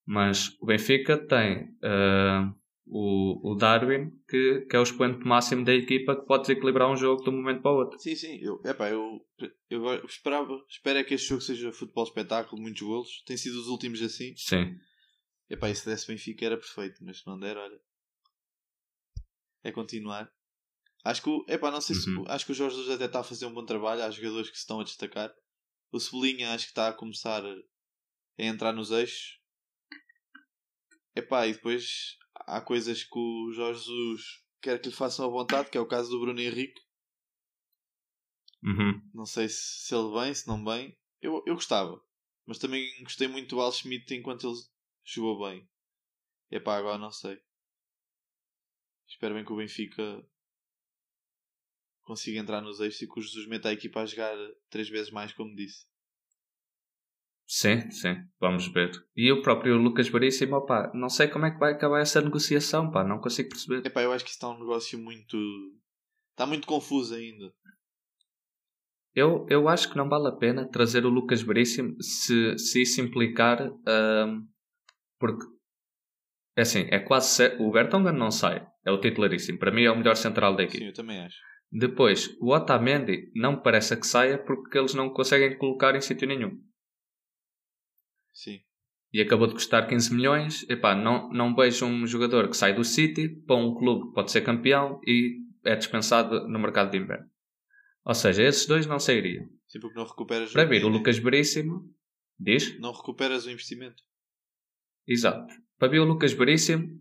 Mas 0.06 0.56
o 0.60 0.66
Benfica 0.66 1.16
tem 1.16 1.68
uh, 1.82 2.54
o, 2.86 3.52
o 3.52 3.54
Darwin, 3.54 4.10
que, 4.28 4.66
que 4.68 4.76
é 4.76 4.78
o 4.78 4.82
expoente 4.82 5.26
máximo 5.26 5.64
da 5.64 5.72
equipa 5.72 6.14
que 6.14 6.26
pode 6.26 6.42
desequilibrar 6.42 6.90
um 6.90 6.96
jogo 6.96 7.22
de 7.22 7.30
um 7.30 7.32
momento 7.32 7.62
para 7.62 7.72
o 7.72 7.76
outro. 7.76 7.98
Sim, 7.98 8.14
sim. 8.14 8.38
Eu, 8.40 8.60
epá, 8.64 8.90
eu, 8.90 9.20
eu 9.70 10.04
esperava, 10.04 10.62
espero 10.68 10.98
é 10.98 11.04
que 11.04 11.14
este 11.14 11.28
jogo 11.28 11.40
seja 11.40 11.72
futebol 11.72 12.04
espetáculo, 12.04 12.60
muitos 12.60 12.82
golos. 12.82 13.22
Tem 13.26 13.36
sido 13.36 13.58
os 13.58 13.68
últimos 13.68 14.02
assim. 14.02 14.34
Sim. 14.36 14.78
Epá, 15.48 15.70
e 15.70 15.74
se 15.74 15.86
desse 15.86 16.06
Benfica 16.06 16.44
era 16.44 16.56
perfeito, 16.56 17.02
mas 17.04 17.20
se 17.20 17.26
não 17.26 17.38
der, 17.38 17.56
olha. 17.56 17.80
É 19.62 19.72
continuar. 19.72 20.30
Acho 21.04 21.22
que, 21.22 21.30
o, 21.30 21.44
epá, 21.48 21.70
não 21.70 21.80
sei 21.80 21.96
se, 21.96 22.08
uhum. 22.10 22.24
acho 22.28 22.46
que 22.46 22.52
o 22.52 22.54
Jorge 22.54 22.76
Jesus 22.76 22.94
até 22.94 23.06
está 23.06 23.20
a 23.20 23.24
fazer 23.24 23.46
um 23.46 23.52
bom 23.52 23.64
trabalho. 23.64 24.02
Há 24.02 24.10
jogadores 24.10 24.50
que 24.50 24.56
se 24.56 24.62
estão 24.62 24.80
a 24.80 24.84
destacar. 24.84 25.32
O 25.90 26.00
Cebolinha 26.00 26.52
acho 26.52 26.64
que 26.64 26.70
está 26.72 26.88
a 26.88 26.92
começar 26.92 27.44
a 27.44 28.42
entrar 28.42 28.72
nos 28.72 28.90
eixos. 28.90 29.40
Epá, 31.14 31.46
e 31.46 31.52
depois 31.52 32.18
há 32.34 32.60
coisas 32.60 33.04
que 33.04 33.18
o 33.18 33.52
Jorge 33.52 33.80
Jesus 33.80 34.44
quer 34.60 34.80
que 34.80 34.88
lhe 34.88 34.94
façam 34.94 35.26
à 35.26 35.28
vontade, 35.28 35.70
que 35.70 35.78
é 35.78 35.80
o 35.80 35.88
caso 35.88 36.10
do 36.10 36.20
Bruno 36.20 36.40
Henrique. 36.40 36.80
Uhum. 38.62 39.00
Não 39.12 39.26
sei 39.26 39.48
se, 39.48 39.86
se 39.86 39.94
ele 39.94 40.12
vem, 40.12 40.34
se 40.34 40.46
não 40.48 40.62
bem. 40.64 40.96
Eu, 41.20 41.42
eu 41.46 41.54
gostava. 41.54 42.02
Mas 42.46 42.58
também 42.58 43.02
gostei 43.02 43.28
muito 43.28 43.54
do 43.54 43.60
Al 43.60 43.72
Schmidt 43.72 44.14
enquanto 44.14 44.46
ele 44.46 44.58
jogou 45.04 45.46
bem. 45.46 45.68
E 46.50 46.60
pá, 46.60 46.76
agora 46.76 46.98
não 46.98 47.10
sei. 47.10 47.40
Espero 49.06 49.34
bem 49.34 49.44
que 49.44 49.52
o 49.52 49.56
Benfica 49.56 50.26
consiga 52.02 52.38
entrar 52.38 52.60
nos 52.60 52.80
eixos 52.80 53.02
e 53.02 53.06
que 53.06 53.18
o 53.18 53.22
Jesus 53.22 53.46
meta 53.46 53.68
a 53.68 53.72
equipa 53.72 54.00
a 54.00 54.06
jogar 54.06 54.36
três 54.68 54.88
vezes 54.88 55.10
mais, 55.10 55.32
como 55.32 55.54
disse. 55.54 55.86
Sim, 57.46 57.90
sim, 57.90 58.16
vamos 58.40 58.68
ver. 58.68 58.90
E 59.14 59.30
o 59.30 59.42
próprio 59.42 59.76
Lucas 59.76 60.08
Veríssimo, 60.08 60.64
pá, 60.64 60.90
não 60.94 61.10
sei 61.10 61.28
como 61.28 61.44
é 61.44 61.50
que 61.50 61.58
vai 61.58 61.72
acabar 61.72 62.00
essa 62.00 62.20
negociação, 62.20 62.90
pá, 62.90 63.04
não 63.04 63.20
consigo 63.20 63.50
perceber. 63.50 63.86
Epá, 63.86 64.02
eu 64.02 64.12
acho 64.12 64.24
que 64.24 64.30
está 64.30 64.48
um 64.48 64.58
negócio 64.58 64.98
muito. 64.98 65.36
Está 66.30 66.46
muito 66.46 66.66
confuso 66.66 67.14
ainda. 67.14 67.52
Eu, 69.14 69.46
eu 69.48 69.68
acho 69.68 69.90
que 69.90 69.96
não 69.96 70.08
vale 70.08 70.28
a 70.28 70.32
pena 70.32 70.68
trazer 70.68 71.04
o 71.06 71.10
Lucas 71.10 71.42
Veríssimo 71.42 71.94
se, 72.02 72.58
se 72.58 72.82
isso 72.82 73.00
implicar. 73.00 73.70
Um, 73.86 74.48
porque. 75.18 75.44
É 76.56 76.62
assim, 76.62 76.86
é 76.90 76.98
quase. 76.98 77.28
Certo, 77.28 77.62
o 77.62 77.70
Bertongan 77.70 78.12
não 78.12 78.30
sai, 78.30 78.66
é 78.84 78.90
o 78.90 79.00
titularíssimo. 79.00 79.58
Para 79.58 79.70
mim 79.70 79.84
é 79.84 79.90
o 79.90 79.96
melhor 79.96 80.16
central 80.16 80.56
da 80.56 80.64
equipe. 80.64 80.78
Sim, 80.78 80.86
eu 80.86 80.94
também 80.94 81.20
acho. 81.20 81.36
Depois, 81.70 82.36
o 82.40 82.52
Otamendi 82.52 83.30
não 83.34 83.60
parece 83.60 83.96
que 83.96 84.06
saia 84.06 84.38
porque 84.38 84.78
eles 84.78 84.94
não 84.94 85.10
conseguem 85.10 85.58
colocar 85.58 85.94
em 85.94 86.00
sítio 86.00 86.26
nenhum. 86.26 86.58
Sim. 88.34 88.60
E 89.12 89.20
acabou 89.20 89.46
de 89.46 89.54
custar 89.54 89.86
15 89.86 90.12
milhões. 90.12 90.68
Epá, 90.68 90.94
não, 90.94 91.30
não 91.30 91.54
vejo 91.54 91.86
um 91.86 92.04
jogador 92.04 92.48
que 92.48 92.56
sai 92.56 92.74
do 92.74 92.84
City 92.84 93.28
para 93.28 93.54
um 93.54 93.72
clube 93.72 94.08
que 94.08 94.14
pode 94.14 94.32
ser 94.32 94.42
campeão 94.42 95.00
e 95.06 95.40
é 95.64 95.76
dispensado 95.76 96.48
no 96.48 96.58
mercado 96.58 96.90
de 96.90 96.98
inverno. 96.98 97.30
Ou 98.04 98.14
seja, 98.14 98.42
esses 98.42 98.66
dois 98.66 98.86
não 98.86 98.98
sairiam. 98.98 99.48
Sim, 99.68 99.80
porque 99.80 99.96
não 99.96 100.04
recuperas 100.04 100.52
Para 100.52 100.64
vir 100.64 100.84
o 100.84 100.88
Lucas 100.88 101.16
Veríssimo, 101.16 101.88
diz? 102.38 102.78
Não 102.80 102.92
recuperas 102.92 103.46
o 103.46 103.50
investimento. 103.50 104.02
Exato. 105.06 105.54
Para 105.78 105.88
vir 105.88 106.00
o 106.00 106.04
Lucas 106.04 106.32
Veríssimo, 106.32 107.00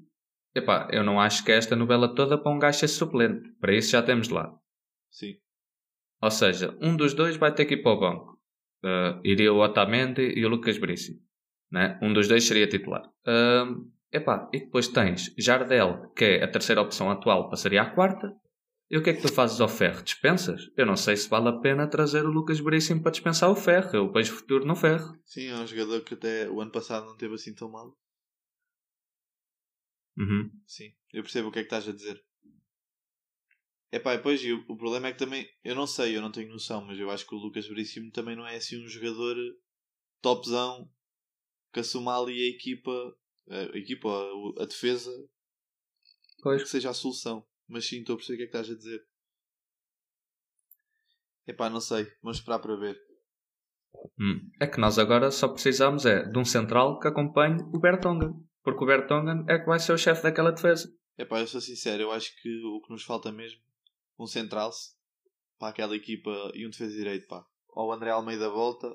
epá, 0.56 0.88
eu 0.92 1.04
não 1.04 1.20
acho 1.20 1.44
que 1.44 1.52
é 1.52 1.58
esta 1.58 1.76
novela 1.76 2.14
toda 2.14 2.38
para 2.38 2.52
um 2.52 2.60
gajo 2.60 2.80
ser 2.80 2.88
suplente. 2.88 3.50
Para 3.60 3.76
isso 3.76 3.92
já 3.92 4.04
temos 4.04 4.30
lá. 4.30 4.56
Sim. 5.10 5.36
Ou 6.22 6.32
seja, 6.32 6.78
um 6.80 6.96
dos 6.96 7.14
dois 7.14 7.36
vai 7.36 7.54
ter 7.54 7.66
que 7.66 7.74
ir 7.74 7.84
para 7.84 7.92
o 7.92 8.00
banco 8.00 8.33
uh, 8.84 9.20
iria 9.24 9.54
o 9.54 9.60
Otamendi 9.60 10.34
e 10.36 10.46
o 10.46 10.50
Lucas 10.50 10.78
Brice. 10.78 11.22
Né? 11.72 11.98
Um 12.02 12.14
dos 12.14 12.28
dois 12.28 12.44
seria 12.44 12.68
titular. 12.68 13.04
Uh, 13.26 13.90
epá, 14.12 14.50
e 14.54 14.60
depois 14.60 14.88
tens 14.88 15.34
Jardel, 15.38 16.12
que 16.16 16.26
é 16.26 16.44
a 16.44 16.48
terceira 16.52 16.82
opção 16.82 17.10
atual, 17.10 17.50
passaria 17.50 17.82
à 17.82 17.90
quarta. 17.90 18.32
E 18.92 18.98
o 18.98 19.02
que 19.02 19.10
é 19.10 19.14
que 19.14 19.24
tu 19.24 19.34
fazes 19.34 19.60
ao 19.60 19.68
Ferro? 19.68 20.04
Dispensas? 20.04 20.70
Eu 20.78 20.86
não 20.86 20.96
sei 20.96 21.18
se 21.18 21.28
vale 21.28 21.50
a 21.50 21.60
pena 21.60 21.88
trazer 21.88 22.26
o 22.26 22.32
Lucas 22.32 22.60
Veríssimo 22.60 23.02
para 23.02 23.12
dispensar 23.12 23.50
o 23.50 23.56
Ferro. 23.56 23.90
Eu 23.96 24.12
vejo 24.12 24.34
futuro 24.34 24.66
no 24.66 24.76
Ferro. 24.76 25.18
Sim, 25.26 25.48
é 25.48 25.56
um 25.56 25.66
jogador 25.66 26.02
que 26.02 26.14
até 26.14 26.48
o 26.48 26.62
ano 26.62 26.72
passado 26.72 27.08
não 27.08 27.18
teve 27.18 27.34
assim 27.34 27.56
tão 27.56 27.72
mal. 27.72 27.98
Uhum. 30.16 30.52
Sim, 30.68 30.94
eu 31.12 31.24
percebo 31.24 31.48
o 31.48 31.52
que 31.52 31.60
é 31.60 31.62
que 31.64 31.74
estás 31.74 31.90
a 31.90 31.92
dizer. 31.92 32.24
É 33.94 34.00
pá, 34.00 34.16
depois 34.16 34.44
o, 34.44 34.56
o 34.70 34.76
problema 34.76 35.10
é 35.10 35.12
que 35.12 35.20
também, 35.20 35.48
eu 35.64 35.76
não 35.76 35.86
sei, 35.86 36.18
eu 36.18 36.22
não 36.22 36.32
tenho 36.32 36.52
noção, 36.52 36.84
mas 36.84 36.98
eu 36.98 37.12
acho 37.12 37.28
que 37.28 37.36
o 37.36 37.38
Lucas 37.38 37.68
Veríssimo 37.68 38.10
também 38.10 38.36
não 38.36 38.48
é 38.48 38.56
assim 38.56 38.84
um 38.84 38.88
jogador 38.88 39.36
topzão 40.20 40.90
que 41.72 41.80
assuma 41.80 42.20
ali 42.20 42.42
a 42.42 42.50
equipa, 42.50 42.92
a, 43.48 43.78
equipa, 43.78 44.10
a, 44.10 44.64
a 44.64 44.66
defesa, 44.66 45.12
pois. 46.42 46.64
que 46.64 46.70
seja 46.70 46.90
a 46.90 46.94
solução. 46.94 47.46
Mas 47.68 47.86
sim, 47.86 48.00
estou 48.00 48.16
a 48.16 48.18
perceber 48.18 48.34
o 48.34 48.38
que 48.38 48.44
é 48.44 48.48
que 48.48 48.58
estás 48.58 48.76
a 48.76 48.80
dizer. 48.80 49.00
É 51.46 51.54
pá, 51.54 51.70
não 51.70 51.80
sei, 51.80 52.12
vamos 52.24 52.40
esperar 52.40 52.58
para 52.58 52.76
ver. 52.76 53.00
Hum. 54.20 54.50
É 54.60 54.66
que 54.66 54.80
nós 54.80 54.98
agora 54.98 55.30
só 55.30 55.48
precisamos 55.50 56.04
é 56.08 56.24
de 56.24 56.40
um 56.40 56.46
central 56.46 57.00
que 57.00 57.08
acompanhe 57.08 57.62
o 57.72 57.80
Bertonga. 57.80 58.34
Porque 58.64 58.84
o 58.84 58.88
Bertonga 58.88 59.46
é 59.48 59.60
que 59.60 59.68
vai 59.68 59.78
ser 59.78 59.94
o 59.94 60.00
chefe 60.00 60.24
daquela 60.24 60.52
defesa. 60.52 60.92
É 61.16 61.24
pá, 61.24 61.40
eu 61.40 61.46
sou 61.46 61.62
sincero, 61.62 62.02
eu 62.02 62.12
acho 62.12 62.36
que 62.42 62.50
o 62.66 62.82
que 62.82 62.92
nos 62.92 63.04
falta 63.04 63.32
mesmo 63.32 63.62
um 64.24 64.28
central 64.28 64.72
para 65.60 65.70
aquela 65.70 65.96
equipa 65.96 66.30
e 66.54 66.66
um 66.66 66.70
defesa 66.70 66.96
direito, 66.96 67.28
pá. 67.28 67.46
Ou 67.70 67.90
o 67.90 67.92
André 67.94 68.12
Almeida 68.12 68.50
volta. 68.50 68.92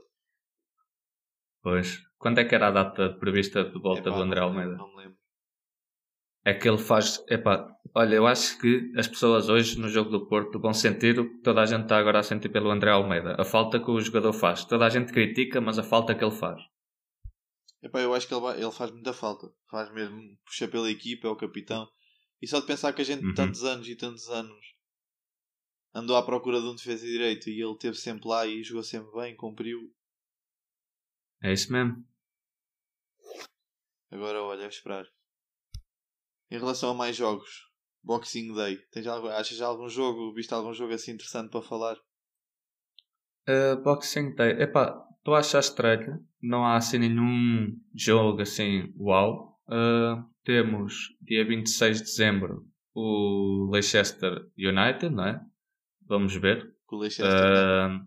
Pois. 1.63 1.99
Quando 2.19 2.39
é 2.39 2.45
que 2.45 2.55
era 2.55 2.69
a 2.69 2.71
data 2.73 3.15
prevista 3.19 3.65
de 3.65 3.79
volta 3.81 4.09
Epá, 4.09 4.17
do 4.17 4.23
André 4.23 4.41
Almeida? 4.41 4.77
Não 4.77 4.89
me 4.91 4.97
lembro. 5.03 5.19
É 6.45 6.55
que 6.55 6.69
ele 6.69 6.79
faz. 6.79 7.23
Epá, 7.29 7.69
olha, 7.95 8.15
eu 8.17 8.27
acho 8.27 8.59
que 8.61 8.93
as 8.97 9.07
pessoas 9.07 9.49
hoje 9.49 9.79
no 9.79 9.89
jogo 9.89 10.11
do 10.11 10.27
Porto 10.27 10.59
vão 10.61 10.73
sentir 10.73 11.19
o 11.19 11.29
que 11.29 11.43
toda 11.43 11.61
a 11.63 11.67
gente 11.67 11.83
está 11.83 11.99
agora 11.99 12.21
a 12.21 12.23
sentir 12.23 12.49
pelo 12.49 12.71
André 12.71 12.91
Almeida. 12.91 13.37
A 13.39 13.45
falta 13.45 13.79
que 13.79 13.91
o 13.91 14.01
jogador 14.01 14.33
faz. 14.33 14.65
Toda 14.65 14.87
a 14.87 14.89
gente 14.89 15.13
critica, 15.13 15.61
mas 15.61 15.79
a 15.79 15.83
falta 15.83 16.15
que 16.15 16.25
ele 16.25 16.31
faz. 16.35 16.61
Epá, 17.83 18.01
eu 18.01 18.15
acho 18.15 18.27
que 18.27 18.35
ele, 18.35 18.41
vai- 18.41 18.61
ele 18.61 18.73
faz 18.73 18.91
muita 18.91 19.13
falta. 19.13 19.49
Faz 19.71 19.93
mesmo, 19.93 20.21
puxa 20.45 20.67
pela 20.69 20.91
equipa, 20.91 21.29
é 21.29 21.31
o 21.31 21.37
capitão. 21.37 21.89
E 22.41 22.47
só 22.47 22.61
de 22.61 22.67
pensar 22.67 22.93
que 22.93 23.03
a 23.03 23.05
gente, 23.05 23.25
Uhum. 23.25 23.35
tantos 23.35 23.63
anos 23.65 23.87
e 23.89 23.95
tantos 23.97 24.29
anos, 24.29 24.59
andou 25.95 26.17
à 26.17 26.25
procura 26.25 26.61
de 26.61 26.67
um 26.67 26.75
defesa 26.75 27.07
direito 27.07 27.49
e 27.49 27.61
ele 27.61 27.73
esteve 27.73 27.97
sempre 27.97 28.29
lá 28.29 28.47
e 28.47 28.63
jogou 28.63 28.83
sempre 28.83 29.13
bem, 29.13 29.37
cumpriu. 29.37 29.93
É 31.43 31.53
isso 31.53 31.73
mesmo. 31.73 32.05
Agora, 34.11 34.43
olha, 34.43 34.65
é 34.65 34.69
esperar. 34.69 35.07
Em 36.51 36.59
relação 36.59 36.91
a 36.91 36.95
mais 36.95 37.15
jogos, 37.15 37.71
Boxing 38.03 38.55
Day, 38.55 38.79
tens 38.91 39.07
algo, 39.07 39.29
achas 39.29 39.57
já 39.57 39.67
algum 39.67 39.89
jogo, 39.89 40.33
viste 40.33 40.53
algum 40.55 40.73
jogo 40.73 40.95
assim 40.95 41.13
interessante 41.13 41.51
para 41.51 41.63
falar? 41.63 41.97
Uh, 43.47 43.77
Boxing 43.83 44.35
Day. 44.35 44.63
Epá, 44.63 45.07
tu 45.23 45.35
achas 45.35 45.67
estranho? 45.67 46.27
Não 46.41 46.65
há 46.65 46.77
assim 46.77 46.99
nenhum 46.99 47.79
jogo 47.95 48.41
assim, 48.41 48.93
uau. 48.97 49.61
Uh, 49.69 50.25
temos 50.43 51.15
dia 51.21 51.47
26 51.47 51.99
de 51.99 52.05
dezembro 52.05 52.67
o 52.95 53.71
Leicester 53.71 54.51
United, 54.57 55.11
não 55.11 55.27
é? 55.27 55.41
Vamos 56.09 56.35
ver. 56.37 56.73
O 56.91 56.97
Leicester. 56.97 57.27
Uh, 57.27 58.07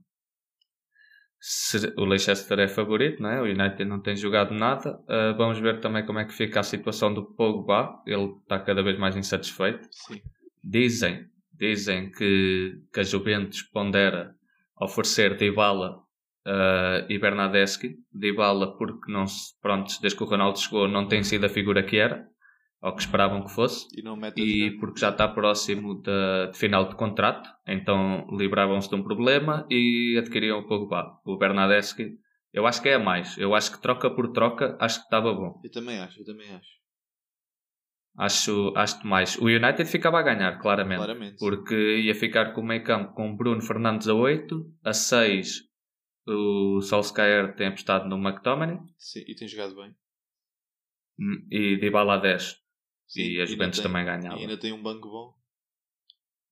se- 1.39 1.93
o 1.98 2.05
Leicester 2.05 2.60
é 2.60 2.67
favorito, 2.67 3.22
não 3.22 3.29
é? 3.29 3.41
O 3.41 3.46
United 3.46 3.86
não 3.86 4.00
tem 4.01 4.15
jogado 4.15 4.53
nada. 4.53 5.00
Uh, 5.01 5.36
vamos 5.38 5.60
ver 5.60 5.79
também 5.79 6.05
como 6.05 6.20
é 6.20 6.25
que 6.25 6.34
fica 6.34 6.60
a 6.60 6.63
situação 6.63 7.13
do 7.13 7.24
Pogba. 7.25 8.01
Ele 8.05 8.34
está 8.41 8.60
cada 8.60 8.81
vez 8.84 8.98
mais 8.98 9.15
insatisfeito. 9.15 9.88
Sim. 9.91 10.22
Dizem, 10.63 11.25
dizem 11.53 12.12
que, 12.12 12.81
que 12.93 13.00
a 13.00 13.03
Juventus 13.03 13.62
pondera 13.63 14.36
oferecer 14.79 15.36
Dybala 15.38 15.98
uh, 16.46 17.05
e 17.10 17.17
Bernadeschi. 17.17 17.98
Dybala 18.12 18.77
porque 18.77 19.12
não 19.12 19.25
se, 19.27 19.60
pronto, 19.62 19.93
desde 20.01 20.17
que 20.17 20.24
o 20.24 20.27
Ronaldo 20.27 20.60
chegou 20.60 20.88
não 20.88 21.08
tem 21.08 21.24
sido 21.24 21.46
a 21.46 21.50
figura 21.50 21.81
que 21.84 21.98
era, 21.98 22.27
ou 22.82 22.96
que 22.96 23.02
esperavam 23.02 23.44
que 23.44 23.52
fosse. 23.52 23.88
E 23.96 24.02
E 24.42 24.72
porque 24.80 25.00
já 25.00 25.10
está 25.10 25.28
próximo 25.28 26.02
da- 26.02 26.48
de, 26.48 26.58
final 26.58 26.90
de 26.90 26.96
contrato, 26.96 27.50
então 27.68 28.26
livravam-se 28.32 28.90
de 28.90 28.96
um 28.96 29.04
problema 29.04 29.66
e 29.70 30.18
adquiriam 30.18 30.60
o 30.60 30.68
Pogba. 30.68 31.20
O 31.26 31.38
Bernadeschi, 31.38 32.18
eu 32.52 32.66
acho 32.66 32.82
que 32.82 32.90
é 32.90 32.96
a 32.96 33.00
mais. 33.00 33.38
Eu 33.38 33.54
acho 33.54 33.72
que 33.72 33.82
troca 33.82 34.10
por 34.10 34.32
troca, 34.32 34.76
acho 34.80 35.00
que 35.00 35.06
estava 35.06 35.34
bom. 35.34 35.62
Eu 35.64 35.72
também 35.72 36.00
acho, 36.00 36.20
eu 36.22 36.26
também 36.26 36.52
acho. 36.54 36.82
Acho, 38.18 38.74
acho 38.76 39.08
mais. 39.08 39.38
O 39.38 39.46
United 39.46 39.86
ficava 39.86 40.20
a 40.20 40.22
ganhar, 40.24 40.58
claramente. 40.60 40.98
Claramente. 40.98 41.38
Porque 41.40 41.76
ia 42.00 42.14
ficar 42.14 42.54
com 42.54 42.62
o 42.62 42.66
meio 42.66 42.84
campo 42.84 43.14
com 43.14 43.36
Bruno 43.36 43.62
Fernandes 43.62 44.08
a 44.08 44.14
8, 44.14 44.66
a 44.84 44.92
6 44.94 45.62
o 46.28 46.82
Solskjaer 46.82 47.56
tem 47.56 47.68
apostado 47.68 48.08
no 48.08 48.16
McTominay 48.16 48.78
Sim, 48.98 49.24
e 49.28 49.34
tem 49.34 49.48
jogado 49.48 49.76
bem. 49.76 49.92
hum, 51.20 51.48
e 51.50 51.78
Dybala 51.78 52.16
a 52.16 52.18
10. 52.18 52.61
Sim, 53.12 53.22
e 53.24 53.41
a 53.41 53.46
Juventus 53.46 53.80
tem- 53.80 53.84
também 53.88 54.03
E 54.03 54.06
ganhava. 54.06 54.36
ainda 54.39 54.58
tem 54.58 54.72
um 54.72 54.82
banco 54.82 55.10
bom. 55.10 55.38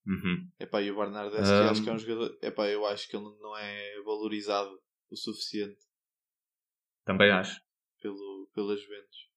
Uhum. 0.06 0.50
Epá, 0.60 0.82
e 0.82 0.92
o 0.92 0.96
Bernardeschi 0.96 1.52
Um, 1.52 1.70
acho 1.70 1.84
que 1.84 1.90
é 1.90 1.94
um 1.94 1.98
jogador. 2.00 2.38
Epá, 2.42 2.68
eu 2.68 2.86
acho 2.86 3.08
que 3.08 3.16
ele 3.16 3.26
não 3.40 3.56
é 3.58 4.02
valorizado 4.04 4.78
o 5.10 5.16
suficiente 5.16 5.80
Também 7.06 7.32
acho. 7.32 7.62
pelo, 8.02 8.50
pela 8.54 8.76
Juventus. 8.76 9.30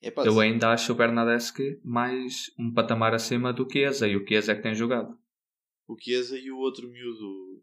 Epá, 0.00 0.24
Eu 0.24 0.32
se- 0.32 0.40
ainda 0.40 0.72
acho 0.72 0.92
o 0.92 0.94
Bernadeschi 0.94 1.80
mais 1.84 2.50
um 2.58 2.72
patamar 2.72 3.12
acima 3.14 3.52
do 3.52 3.68
Chiesa 3.70 4.08
e 4.08 4.16
o 4.16 4.26
Chiesa 4.26 4.52
é 4.52 4.54
que 4.56 4.62
tem 4.62 4.74
jogado. 4.74 5.18
o 5.86 5.96
Chiesa 6.00 6.38
e 6.38 6.50
o 6.50 6.56
outro 6.58 6.88
miúdo. 6.88 7.62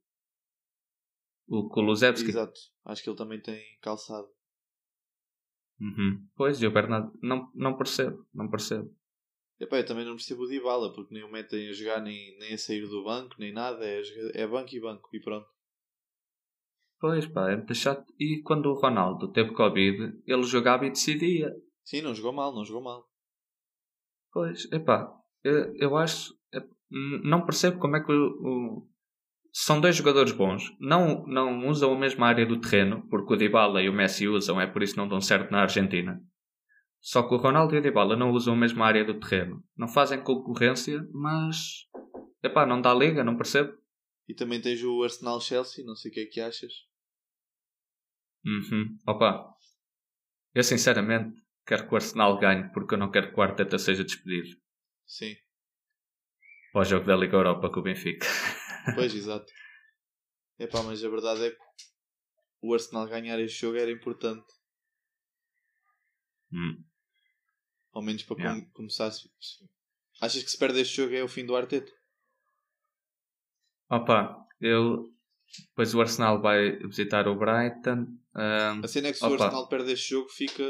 O 1.48 1.68
Kulusevski. 1.70 2.30
Exato. 2.30 2.60
Acho 2.86 3.02
que 3.04 3.10
ele 3.10 3.18
também 3.18 3.42
tem 3.42 3.60
calçado. 3.82 4.28
Uhum. 5.80 6.28
Pois, 6.36 6.62
e 6.62 6.68
o 6.68 6.72
Bernard 6.72 7.12
não, 7.22 7.50
não 7.56 7.78
percebo, 7.78 8.26
não 8.34 8.50
percebo. 8.50 8.94
Epá, 9.60 9.78
eu 9.78 9.86
também 9.86 10.06
não 10.06 10.16
percebo 10.16 10.44
o 10.44 10.48
Dybala, 10.48 10.94
porque 10.94 11.14
nem 11.14 11.24
o 11.24 11.32
metem 11.32 11.70
a 11.70 11.74
jogar, 11.74 12.02
nem, 12.02 12.38
nem 12.40 12.54
a 12.54 12.58
sair 12.58 12.88
do 12.88 13.04
banco, 13.04 13.36
nem 13.40 13.52
nada. 13.52 13.86
É, 13.86 14.02
é 14.34 14.48
banco 14.48 14.74
e 14.74 14.80
banco, 14.80 15.10
e 15.14 15.20
pronto. 15.20 15.48
Pois 17.00 17.26
pá, 17.28 17.50
é 17.52 17.56
muito 17.56 17.74
chato. 17.74 18.14
E 18.20 18.42
quando 18.44 18.68
o 18.68 18.74
Ronaldo 18.80 19.32
teve 19.32 19.54
Covid, 19.54 20.22
ele 20.26 20.44
jogava 20.44 20.86
e 20.86 20.90
decidia. 20.90 21.54
Sim, 21.84 22.02
não 22.02 22.14
jogou 22.14 22.34
mal, 22.34 22.54
não 22.54 22.66
jogou 22.66 22.84
mal. 22.84 23.08
Pois, 24.32 24.72
epá, 24.72 25.12
eu, 25.44 25.74
eu 25.76 25.98
acho. 25.98 26.34
não 26.92 27.46
percebo 27.46 27.80
como 27.80 27.96
é 27.96 28.04
que 28.04 28.12
o, 28.12 28.28
o- 28.42 28.90
São 29.52 29.82
dois 29.82 29.96
jogadores 29.96 30.32
bons. 30.32 30.76
Não, 30.80 31.26
não 31.26 31.68
usam 31.68 31.94
a 31.94 32.00
mesma 32.00 32.28
área 32.28 32.46
do 32.46 32.60
terreno, 32.60 33.08
porque 33.10 33.34
o 33.34 33.38
Dybala 33.38 33.82
e 33.82 33.90
o 33.90 33.94
Messi 33.94 34.28
usam, 34.28 34.60
é 34.62 34.68
por 34.68 34.84
isso 34.84 34.94
que 34.94 35.00
não 35.00 35.08
dão 35.08 35.20
certo 35.20 35.52
na 35.52 35.62
Argentina. 35.62 36.22
Só 37.02 37.24
que 37.24 37.34
o 37.34 37.38
Ronaldo 37.38 37.76
e 37.76 37.80
o 37.80 37.82
Dybala 37.82 38.16
não 38.16 38.32
usam 38.32 38.54
a 38.54 38.58
mesma 38.58 38.86
área 38.86 39.06
do 39.06 39.20
terreno. 39.20 39.64
Não 39.76 39.88
fazem 39.88 40.22
concorrência, 40.22 41.02
mas. 41.14 41.88
Epá, 42.44 42.66
não 42.66 42.82
dá 42.82 42.94
liga, 42.94 43.24
não 43.24 43.38
percebo. 43.38 43.74
E 44.28 44.34
também 44.34 44.62
tens 44.62 44.84
o 44.84 45.04
Arsenal 45.04 45.42
Chelsea, 45.42 45.84
não 45.86 45.96
sei 45.96 46.12
o 46.12 46.14
que 46.14 46.20
é 46.20 46.26
que 46.26 46.42
achas. 46.42 46.72
Uhum. 48.46 48.98
Opa, 49.08 49.50
eu 50.54 50.64
sinceramente 50.64 51.42
quero 51.66 51.88
que 51.88 51.94
o 51.94 51.96
Arsenal 51.96 52.38
ganhe, 52.38 52.70
porque 52.72 52.96
eu 52.96 52.98
não 52.98 53.12
quero 53.12 53.34
que 53.34 53.40
o 53.40 53.44
Arteta 53.44 53.78
seja 53.78 54.04
despedido. 54.04 54.58
Sim, 55.06 55.36
Para 56.72 56.82
o 56.82 56.86
jogo 56.86 57.06
da 57.06 57.16
Liga 57.16 57.36
Europa 57.36 57.70
com 57.72 57.80
o 57.80 57.84
Benfica. 57.84 58.28
pois, 58.96 59.14
exato. 59.14 59.52
Epá, 60.58 60.82
mas 60.84 61.04
a 61.04 61.10
verdade 61.10 61.46
é 61.48 61.52
que 61.52 61.58
o 62.62 62.74
Arsenal 62.74 63.08
ganhar 63.08 63.40
este 63.40 63.60
jogo 63.62 63.78
era 63.78 63.92
importante. 63.92 64.46
Hum. 66.52 66.84
Ao 67.94 68.02
menos 68.02 68.24
para 68.24 68.38
Yeah. 68.38 68.62
com- 68.62 68.72
começar. 68.72 69.12
se- 69.12 69.30
Achas 70.22 70.44
que 70.44 70.52
se 70.52 70.58
perde 70.58 70.82
este 70.82 70.98
jogo 70.98 71.16
é 71.16 71.24
o 71.24 71.28
fim 71.30 71.46
do 71.46 71.56
Arteta? 71.56 71.92
Opa, 73.90 74.46
eu. 74.60 75.14
Depois 75.70 75.96
o 75.96 76.02
Arsenal 76.02 76.42
vai 76.42 76.78
visitar 76.80 77.28
o 77.28 77.36
Brighton. 77.36 78.06
Ahm, 78.36 78.84
A 78.84 78.88
cena 78.88 79.08
é 79.08 79.12
que 79.12 79.18
se 79.18 79.24
o 79.24 79.34
Opa. 79.34 79.46
Arsenal 79.46 79.68
perde 79.68 79.94
este 79.94 80.10
jogo 80.10 80.30
fica 80.30 80.64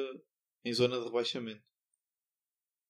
em 0.63 0.73
zona 0.73 0.97
de 0.99 1.05
rebaixamento. 1.05 1.63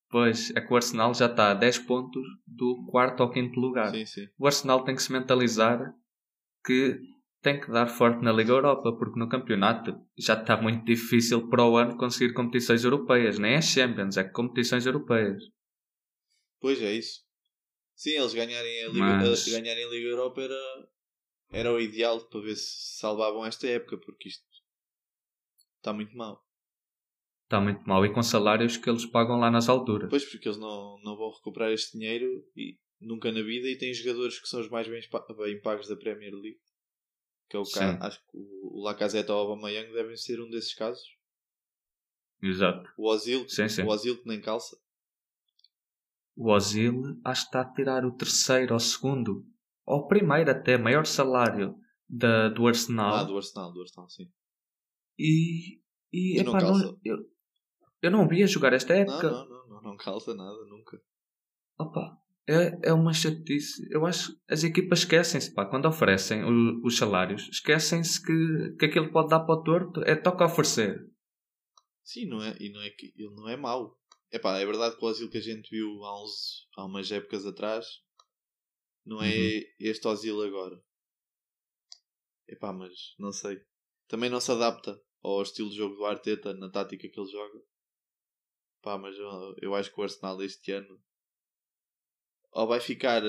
Pois 0.10 0.52
é 0.56 0.62
que 0.62 0.72
o 0.74 0.76
Arsenal 0.76 1.14
já 1.14 1.28
está 1.28 1.52
a 1.52 1.54
10 1.54 1.78
pontos 1.80 2.24
do 2.46 2.86
quarto 2.90 3.22
ao 3.24 3.32
quinto 3.32 3.60
lugar. 3.60 3.92
Sim, 3.92 4.06
sim. 4.06 4.28
O 4.38 4.46
Arsenal 4.46 4.84
tem 4.84 4.96
que 4.96 5.04
se 5.04 5.12
mentalizar 5.12 5.94
que 6.66 7.00
tem 7.42 7.60
que 7.60 7.72
dar 7.72 7.88
forte 7.88 8.22
na 8.24 8.34
Liga 8.34 8.52
Europa, 8.52 8.92
porque 8.98 9.18
no 9.20 9.30
campeonato 9.30 9.96
já 10.18 10.34
está 10.34 10.58
muito 10.62 10.84
difícil 10.84 11.48
para 11.48 11.64
o 11.66 11.78
ano 11.78 11.96
conseguir 11.98 12.34
competições 12.34 12.84
europeias. 12.84 13.40
Nem 13.40 13.54
é 13.54 13.62
Champions, 13.62 14.18
é 14.18 14.24
competições 14.26 14.86
europeias. 14.86 15.42
Pois 16.60 16.82
é 16.82 16.94
isso. 16.94 17.22
Sim, 17.96 18.12
eles 18.12 18.34
ganharem 18.34 18.84
a 18.84 18.88
Liga, 18.90 19.00
Mas- 19.00 19.48
a- 19.48 19.52
ganharem 19.52 19.86
a 19.86 19.90
Liga 19.90 20.10
Europa 20.10 20.42
era, 20.42 20.90
era 21.52 21.74
o 21.74 21.80
ideal 21.80 22.20
para 22.30 22.42
ver 22.42 22.56
se 22.56 22.98
salvavam 23.00 23.46
esta 23.46 23.68
época, 23.68 23.98
porque 23.98 24.30
isto 24.30 24.44
está 25.78 25.94
muito 25.94 26.16
mal. 26.16 26.46
Está 27.50 27.60
muito 27.60 27.82
mal. 27.90 28.06
E 28.06 28.14
com 28.14 28.22
salários 28.22 28.78
que 28.78 28.88
eles 28.88 29.08
pagam 29.08 29.40
lá 29.40 29.50
nas 29.50 29.68
alturas. 29.68 30.08
Pois, 30.08 30.24
porque 30.30 30.48
eles 30.48 30.60
não, 30.60 31.00
não 31.04 31.18
vão 31.18 31.32
recuperar 31.32 31.72
este 31.72 31.98
dinheiro 31.98 32.46
e, 32.56 32.78
nunca 33.02 33.32
na 33.32 33.42
vida 33.42 33.68
e 33.68 33.76
têm 33.76 33.92
jogadores 33.92 34.40
que 34.40 34.48
são 34.48 34.62
os 34.62 34.70
mais 34.70 34.88
bem, 34.88 35.02
bem 35.36 35.60
pagos 35.62 35.88
da 35.88 35.96
Premier 35.98 36.32
League. 36.32 36.60
Que 37.50 37.58
é 37.58 37.60
o 37.60 37.66
Sim. 37.66 37.80
caso, 37.80 37.98
acho 38.04 38.20
que 38.20 38.38
o, 38.38 38.78
o 38.78 38.84
Lacazette 38.84 39.32
ou 39.32 39.38
o 39.38 39.52
Aubameyang 39.52 39.92
devem 39.92 40.16
ser 40.16 40.40
um 40.40 40.48
desses 40.48 40.76
casos. 40.76 41.02
Exato. 42.40 42.88
O 42.96 43.10
Ozil, 43.10 43.50
Sim, 43.50 43.68
sim. 43.68 43.82
o 43.82 43.88
Ozil 43.88 44.22
que 44.22 44.28
nem 44.28 44.40
calça. 44.40 44.78
O 46.36 46.52
Ozil 46.52 47.20
acho 47.26 47.42
que 47.42 47.48
está 47.48 47.62
a 47.62 47.74
tirar 47.74 48.06
o 48.06 48.16
terceiro 48.16 48.76
ou 48.76 48.80
segundo. 48.80 49.44
Ou 49.88 50.02
o 50.02 50.08
primeiro 50.08 50.52
até, 50.52 50.78
maior 50.78 51.08
salário 51.08 51.76
da, 52.08 52.48
do 52.50 52.68
Arsenal. 52.68 53.16
Ah, 53.16 53.24
do 53.24 53.36
Arsenal, 53.36 53.74
do 53.74 53.82
Arsenal, 53.82 54.08
sim. 54.08 54.32
E, 55.18 55.82
e, 56.14 56.40
E 56.40 56.44
não 56.44 56.52
epá, 56.56 56.62
não- 56.62 56.80
calça. 56.80 57.00
eu, 57.04 57.18
eu 58.02 58.12
não 58.12 58.28
via 58.28 58.48
jogar 58.48 58.74
esta 58.74 58.94
época. 58.94 59.30
não, 59.30 59.48
não, 59.50 59.68
não, 59.68 59.82
não 59.82 59.98
calça 59.98 60.34
nada, 60.34 60.66
nunca. 60.66 61.02
Opa, 61.78 62.18
é, 62.48 62.90
é 62.90 62.94
uma 62.94 63.14
chatice. 63.14 63.88
Eu 63.92 64.06
acho 64.06 64.34
que 64.34 64.40
as 64.54 64.64
equipas 64.64 65.00
esquecem-se, 65.00 65.54
pá, 65.54 65.66
quando 65.66 65.88
oferecem 65.88 66.44
o- 66.44 66.82
os 66.86 66.98
salários, 66.98 67.48
esquecem-se 67.52 68.22
que, 68.26 68.76
que 68.78 68.86
aquilo 68.86 69.12
pode 69.12 69.30
dar 69.30 69.42
para 69.42 69.56
o 69.56 69.64
torto, 69.64 70.02
é 70.04 70.16
toca 70.16 70.46
oferecer. 70.46 71.10
Sim, 72.04 72.26
não 72.28 72.42
é, 72.42 72.58
e 72.60 72.72
não 72.72 72.82
é 72.82 72.90
que 72.90 73.14
ele 73.16 73.34
não 73.36 73.48
é 73.48 73.56
mau. 73.56 73.98
Epá, 74.32 74.58
é 74.60 74.66
verdade 74.66 74.96
que 74.98 75.04
o 75.04 75.08
Ozil 75.08 75.30
que 75.30 75.38
a 75.38 75.42
gente 75.42 75.70
viu 75.70 76.04
há, 76.04 76.24
uns, 76.24 76.68
há 76.78 76.86
umas 76.86 77.12
épocas 77.12 77.46
atrás 77.46 77.86
Não 79.06 79.22
é 79.24 79.30
Uhum. 79.36 79.62
este 79.80 80.08
Ozil 80.08 80.42
agora. 80.42 80.80
Epá, 82.48 82.72
mas 82.74 82.92
não 83.18 83.32
sei. 83.32 83.60
Também 84.08 84.30
não 84.30 84.40
se 84.40 84.52
adapta 84.52 85.00
ao 85.24 85.42
estilo 85.42 85.70
de 85.70 85.78
jogo 85.78 85.96
do 85.96 86.06
Arteta, 86.06 86.54
na 86.54 86.70
tática 86.70 87.08
que 87.08 87.20
ele 87.20 87.32
joga. 87.32 87.60
Pá, 88.82 88.98
mas 88.98 89.16
eu, 89.18 89.56
eu 89.62 89.76
acho 89.76 89.94
que 89.94 90.00
o 90.00 90.04
Arsenal 90.04 90.42
este 90.42 90.72
ano 90.72 91.00
ou 92.52 92.68
vai 92.68 92.80
ficar. 92.80 93.22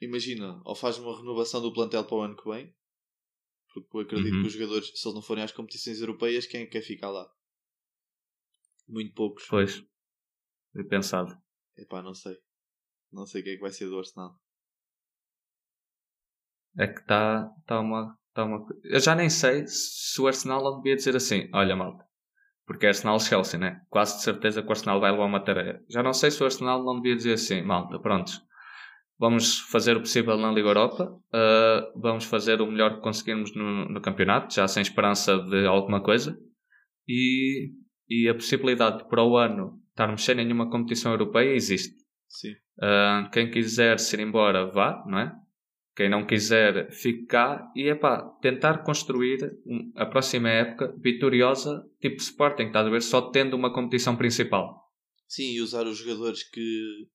Imagina, 0.00 0.60
ou 0.64 0.74
faz 0.74 0.98
uma 0.98 1.16
renovação 1.16 1.60
do 1.62 1.72
plantel 1.72 2.04
para 2.04 2.16
o 2.16 2.20
ano 2.20 2.36
que 2.36 2.48
vem, 2.48 2.74
porque 3.72 3.96
eu 3.96 4.00
acredito 4.00 4.34
Uhum. 4.34 4.42
que 4.42 4.46
os 4.48 4.52
jogadores, 4.52 4.86
se 4.88 5.06
eles 5.06 5.14
não 5.14 5.22
forem 5.22 5.44
às 5.44 5.52
competições 5.52 6.00
europeias, 6.00 6.46
quem 6.46 6.62
é 6.62 6.64
que 6.66 6.72
quer 6.72 6.82
ficar 6.82 7.10
lá? 7.10 7.26
Muito 8.88 9.14
poucos. 9.14 9.46
Pois. 9.48 9.82
Bem 10.74 10.86
pensado. 10.86 11.36
Epá, 11.76 12.02
não 12.02 12.14
sei. 12.14 12.36
Não 13.12 13.26
sei 13.26 13.40
o 13.40 13.44
que 13.44 13.50
é 13.50 13.54
que 13.54 13.60
vai 13.62 13.70
ser 13.70 13.88
do 13.88 13.98
Arsenal. 13.98 14.38
É 16.76 16.86
que 16.88 17.00
está 17.00 17.48
tá 17.66 17.80
uma, 17.80 18.18
tá 18.32 18.44
uma. 18.44 18.66
Eu 18.82 19.00
já 19.00 19.14
nem 19.14 19.30
sei 19.30 19.66
se 19.66 20.20
o 20.20 20.26
Arsenal 20.26 20.62
não 20.62 20.76
devia 20.80 20.96
dizer 20.96 21.14
assim: 21.16 21.48
olha, 21.54 21.76
malta. 21.76 22.04
Porque 22.66 22.86
é 22.86 22.88
Arsenal-Chelsea, 22.88 23.58
né? 23.58 23.80
Quase 23.90 24.16
de 24.16 24.22
certeza 24.22 24.62
que 24.62 24.68
o 24.68 24.70
Arsenal 24.70 25.00
vai 25.00 25.10
levar 25.10 25.26
uma 25.26 25.40
tarefa. 25.40 25.80
Já 25.88 26.02
não 26.02 26.12
sei 26.12 26.30
se 26.30 26.42
o 26.42 26.46
Arsenal 26.46 26.82
não 26.82 27.00
devia 27.00 27.16
dizer 27.16 27.34
assim: 27.34 27.62
malta, 27.62 27.98
prontos. 27.98 28.40
Vamos 29.18 29.60
fazer 29.70 29.96
o 29.96 30.00
possível 30.00 30.36
na 30.36 30.50
Liga 30.50 30.68
Europa. 30.68 31.04
uh, 31.04 32.00
vamos 32.00 32.24
fazer 32.24 32.60
o 32.60 32.66
melhor 32.66 32.96
que 32.96 33.02
conseguirmos 33.02 33.54
no, 33.54 33.88
no 33.88 34.00
campeonato, 34.00 34.54
já 34.54 34.66
sem 34.66 34.82
esperança 34.82 35.38
de 35.38 35.66
alguma 35.66 36.02
coisa. 36.02 36.36
E, 37.06 37.70
e 38.08 38.28
a 38.28 38.34
possibilidade 38.34 38.98
de 38.98 39.08
para 39.08 39.22
o 39.22 39.36
ano 39.36 39.80
estarmos 39.90 40.24
sem 40.24 40.34
nenhuma 40.34 40.68
competição 40.68 41.12
europeia 41.12 41.54
existe. 41.54 41.94
Sim. 42.28 42.52
Uh, 42.78 43.30
quem 43.30 43.50
quiser 43.50 44.00
se 44.00 44.16
ir 44.16 44.20
embora, 44.20 44.66
vá, 44.66 45.04
não 45.06 45.18
é? 45.18 45.32
Quem 45.96 46.08
não 46.08 46.26
quiser, 46.26 46.90
fique 46.90 47.24
cá 47.26 47.70
e 47.76 47.88
é 47.88 47.94
pá, 47.94 48.20
tentar 48.42 48.78
construir 48.82 49.38
um- 49.64 49.92
a 49.94 50.04
próxima 50.04 50.48
época 50.50 50.92
vitoriosa, 50.98 51.88
tipo 52.00 52.16
Sporting, 52.16 52.64
estás 52.64 52.86
a 52.86 52.90
ver? 52.90 53.00
Só 53.00 53.30
tendo 53.30 53.54
uma 53.54 53.72
competição 53.72 54.16
principal. 54.16 54.92
Sim, 55.28 55.52
e 55.52 55.60
usar 55.60 55.86
os 55.86 55.98
jogadores 55.98 56.42
que, 56.42 57.06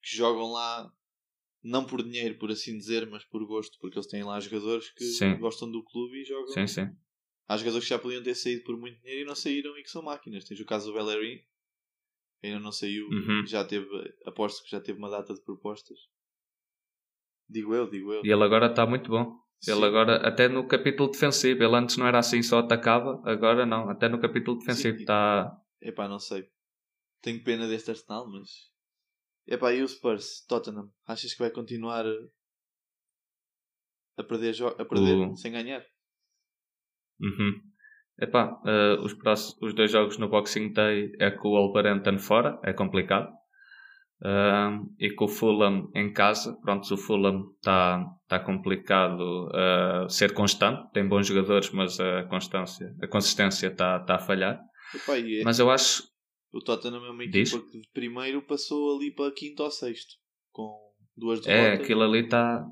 que 0.00 0.16
jogam 0.16 0.52
lá, 0.52 0.92
não 1.62 1.84
por 1.84 2.02
dinheiro, 2.04 2.38
por 2.38 2.50
assim 2.52 2.78
dizer, 2.78 3.04
mas 3.10 3.24
por 3.24 3.44
gosto, 3.46 3.78
porque 3.80 3.98
eles 3.98 4.06
têm 4.06 4.22
lá 4.22 4.38
jogadores 4.38 4.90
que 4.90 5.04
Sim. 5.04 5.36
gostam 5.38 5.68
do 5.70 5.82
clube 5.82 6.20
e 6.20 6.24
jogam. 6.24 6.48
Sim, 6.52 6.66
sim. 6.68 6.88
Há 7.48 7.56
jogadores 7.56 7.84
que 7.84 7.90
já 7.90 7.98
podiam 7.98 8.22
ter 8.22 8.34
saído 8.36 8.62
por 8.62 8.78
muito 8.78 8.98
dinheiro 9.00 9.22
e 9.22 9.24
não 9.24 9.34
saíram 9.34 9.76
e 9.76 9.82
que 9.82 9.90
são 9.90 10.02
máquinas. 10.02 10.44
Tens 10.44 10.60
o 10.60 10.64
caso 10.64 10.86
do 10.86 10.94
Bellerin, 10.94 11.38
que 12.40 12.46
ainda 12.46 12.60
não 12.60 12.70
saiu, 12.72 13.08
Uhum. 13.08 13.44
já 13.46 13.64
teve, 13.64 13.86
aposto 14.24 14.62
que 14.64 14.70
já 14.70 14.80
teve 14.80 14.98
uma 14.98 15.10
data 15.10 15.34
de 15.34 15.42
propostas. 15.42 15.98
Digo 17.48 17.74
eu, 17.74 17.88
digo 17.88 18.12
eu. 18.12 18.24
E 18.24 18.30
ele 18.30 18.42
agora 18.42 18.66
está 18.66 18.86
muito 18.86 19.10
bom. 19.10 19.38
Ele 19.66 19.76
Sim. 19.76 19.84
agora, 19.84 20.16
até 20.28 20.48
no 20.48 20.66
capítulo 20.68 21.10
defensivo, 21.10 21.62
ele 21.62 21.74
antes 21.76 21.96
não 21.96 22.06
era 22.06 22.18
assim, 22.18 22.42
só 22.42 22.58
atacava, 22.58 23.22
agora 23.24 23.64
não, 23.64 23.88
até 23.88 24.08
no 24.08 24.20
capítulo 24.20 24.58
defensivo 24.58 24.98
está. 24.98 25.56
Epá, 25.80 26.06
não 26.08 26.18
sei. 26.18 26.46
Tenho 27.22 27.42
pena 27.42 27.66
deste 27.66 27.90
Arsenal, 27.90 28.30
mas. 28.30 28.48
Epá, 29.46 29.72
e 29.72 29.82
o 29.82 29.88
Spurs, 29.88 30.44
Tottenham? 30.46 30.90
Achas 31.06 31.32
que 31.32 31.38
vai 31.38 31.50
continuar 31.50 32.04
a- 34.18 34.24
perder, 34.24 34.54
a 34.78 34.84
perder 34.84 35.16
O- 35.28 35.36
sem 35.36 35.52
ganhar? 35.52 35.84
Uhum. 37.20 37.60
Epá, 38.20 38.60
eh, 38.66 38.96
os, 39.02 39.12
próximos, 39.14 39.56
os 39.62 39.74
dois 39.74 39.90
jogos 39.90 40.18
no 40.18 40.28
Boxing 40.28 40.72
Day 40.72 41.12
é 41.18 41.30
com 41.30 41.48
o 41.48 41.52
Wolverhampton 41.52 42.18
fora, 42.18 42.60
é 42.62 42.72
complicado. 42.72 43.32
Ahm, 44.26 44.86
e 44.98 45.10
com 45.10 45.26
o 45.26 45.28
Fulham 45.28 45.90
em 45.94 46.10
casa, 46.10 46.56
pronto, 46.62 46.92
o 46.92 46.96
Fulham 46.96 47.50
está 47.56 48.02
tá 48.26 48.38
complicado 48.38 49.50
eh, 49.54 50.06
ser 50.08 50.32
constante, 50.32 50.90
tem 50.94 51.06
bons 51.06 51.26
jogadores, 51.26 51.70
mas 51.72 52.00
a 52.00 52.22
constância, 52.24 52.94
a 53.02 53.06
consistência 53.06 53.66
está 53.66 54.00
tá 54.00 54.14
a 54.14 54.18
falhar. 54.18 54.58
E 55.22 55.40
é- 55.40 55.44
Mas 55.44 55.58
eu 55.58 55.70
acho, 55.70 56.04
o 56.52 56.60
Tottenham 56.60 57.04
é 57.04 57.10
uma 57.10 57.26
Diz? 57.28 57.52
equipa 57.52 57.70
que 57.70 57.80
de 57.80 57.88
primeiro 57.92 58.40
passou 58.40 58.96
ali 58.96 59.10
para 59.10 59.30
quinto 59.30 59.62
ou 59.62 59.70
sexto, 59.70 60.14
com 60.50 60.74
duas 61.14 61.46
é, 61.46 61.52
derrotas. 61.52 61.80
aquilo 61.84 62.02
ali 62.02 62.20
está 62.20 62.64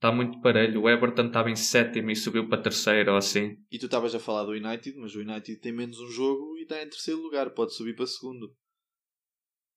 tá 0.00 0.10
muito 0.10 0.40
parelho. 0.40 0.82
O 0.82 0.88
Everton 0.88 1.26
estava 1.26 1.50
em 1.50 1.56
sétimo 1.56 2.10
e 2.10 2.16
subiu 2.16 2.48
para 2.48 2.62
terceiro 2.62 3.10
ou 3.10 3.18
assim. 3.18 3.56
E 3.70 3.78
tu 3.78 3.86
estavas 3.86 4.14
a 4.14 4.18
falar 4.20 4.44
do 4.44 4.52
United, 4.52 4.96
mas 4.96 5.14
o 5.14 5.20
United 5.20 5.60
tem 5.60 5.72
menos 5.72 5.98
um 6.00 6.08
jogo 6.08 6.56
e 6.56 6.62
está 6.62 6.82
em 6.82 6.88
terceiro 6.88 7.20
lugar, 7.20 7.50
pode 7.50 7.74
subir 7.74 7.94
para 7.94 8.06
segundo. 8.06 8.54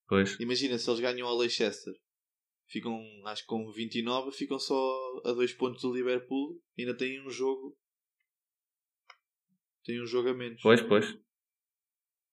Pois, 0.08 0.40
Imagina 0.40 0.78
se 0.78 0.90
eles 0.90 1.02
ganham 1.02 1.28
ao 1.28 1.38
Leicester, 1.38 1.94
ficam, 2.68 2.98
acho 3.26 3.42
que 3.42 3.48
com 3.48 3.70
29, 3.72 4.32
ficam 4.32 4.58
só 4.58 5.22
a 5.26 5.34
dois 5.34 5.54
pontos 5.54 5.82
do 5.82 5.94
Liverpool, 5.94 6.62
ainda 6.78 6.96
têm 6.96 7.26
um 7.26 7.30
jogo. 7.30 7.78
Tem 9.84 10.02
um 10.02 10.06
jogo 10.06 10.30
a 10.30 10.34
menos. 10.34 10.62
pois, 10.62 10.82
pois. 10.82 11.18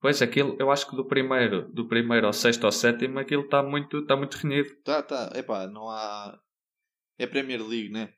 Pois, 0.00 0.20
aquilo, 0.20 0.54
eu 0.60 0.70
acho 0.70 0.88
que 0.88 0.96
do 0.96 1.06
primeiro, 1.06 1.72
do 1.72 1.88
primeiro 1.88 2.26
ao 2.26 2.32
sexto 2.32 2.64
ao 2.64 2.72
sétimo, 2.72 3.18
aquilo 3.18 3.44
está 3.44 3.62
muito, 3.62 4.04
tá 4.04 4.14
muito 4.14 4.34
renhido. 4.34 4.74
Tá, 4.82 5.02
tá, 5.02 5.32
epá, 5.34 5.66
não 5.66 5.88
há. 5.88 6.38
É 7.16 7.26
Premier 7.26 7.66
League, 7.66 7.88
né? 7.88 8.12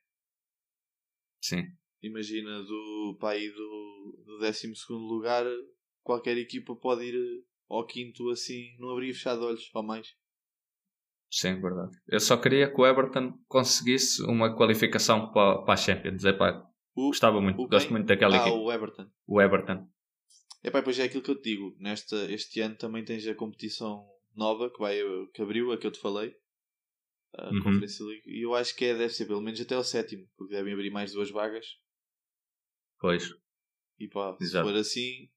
Sim. 1.40 1.62
Imagina 2.02 2.62
do 2.62 3.16
pai 3.20 3.48
do, 3.50 4.22
do 4.24 4.38
12 4.38 4.72
lugar, 4.90 5.44
qualquer 6.02 6.36
equipa 6.38 6.74
pode 6.74 7.04
ir 7.04 7.44
ao 7.68 7.86
quinto 7.86 8.28
assim, 8.30 8.76
não 8.78 8.90
abrir 8.90 9.12
fechar 9.12 9.36
de 9.36 9.42
olhos, 9.44 9.70
ou 9.74 9.82
mais. 9.82 10.08
Sim, 11.30 11.60
verdade. 11.60 11.96
Eu 12.08 12.20
só 12.20 12.36
queria 12.36 12.72
que 12.72 12.80
o 12.80 12.86
Everton 12.86 13.32
conseguisse 13.48 14.22
uma 14.22 14.54
qualificação 14.56 15.32
para, 15.32 15.62
para 15.62 15.74
a 15.74 15.76
Champions. 15.76 16.24
Epá, 16.24 16.64
O, 16.94 17.08
gostava 17.08 17.40
muito, 17.40 17.60
o 17.60 17.68
gosto 17.68 17.90
muito 17.90 18.06
daquela 18.06 18.36
ah, 18.36 18.40
equipe. 18.48 18.56
o 18.56 18.72
Everton. 18.72 19.10
O 19.26 19.40
Everton. 19.42 19.88
Epá, 20.62 20.82
pois 20.82 20.98
é 20.98 21.04
aquilo 21.04 21.22
que 21.22 21.30
eu 21.30 21.40
te 21.40 21.50
digo. 21.54 21.76
Nesta, 21.78 22.16
este 22.32 22.60
ano 22.60 22.76
também 22.76 23.04
tens 23.04 23.26
a 23.26 23.34
competição 23.34 24.06
nova 24.34 24.70
que, 24.70 24.78
vai, 24.78 24.96
que 25.34 25.42
abriu, 25.42 25.72
a 25.72 25.78
que 25.78 25.86
eu 25.86 25.90
te 25.90 26.00
falei. 26.00 26.34
A 27.34 27.50
Uhum. 27.50 27.62
Conference 27.64 28.02
League. 28.02 28.22
E 28.26 28.42
eu 28.46 28.54
acho 28.54 28.74
que 28.74 28.84
é, 28.86 28.94
deve 28.94 29.10
ser 29.12 29.26
pelo 29.26 29.42
menos 29.42 29.60
até 29.60 29.76
o 29.76 29.82
sétimo, 29.84 30.26
porque 30.38 30.54
devem 30.54 30.72
abrir 30.72 30.90
mais 30.90 31.12
duas 31.12 31.30
vagas. 31.30 31.66
Pois. 32.98 33.28
E 33.98 34.08
pá, 34.08 34.34
se 34.38 34.44
Exato. 34.44 34.68
for 34.68 34.76
assim, 34.76 35.28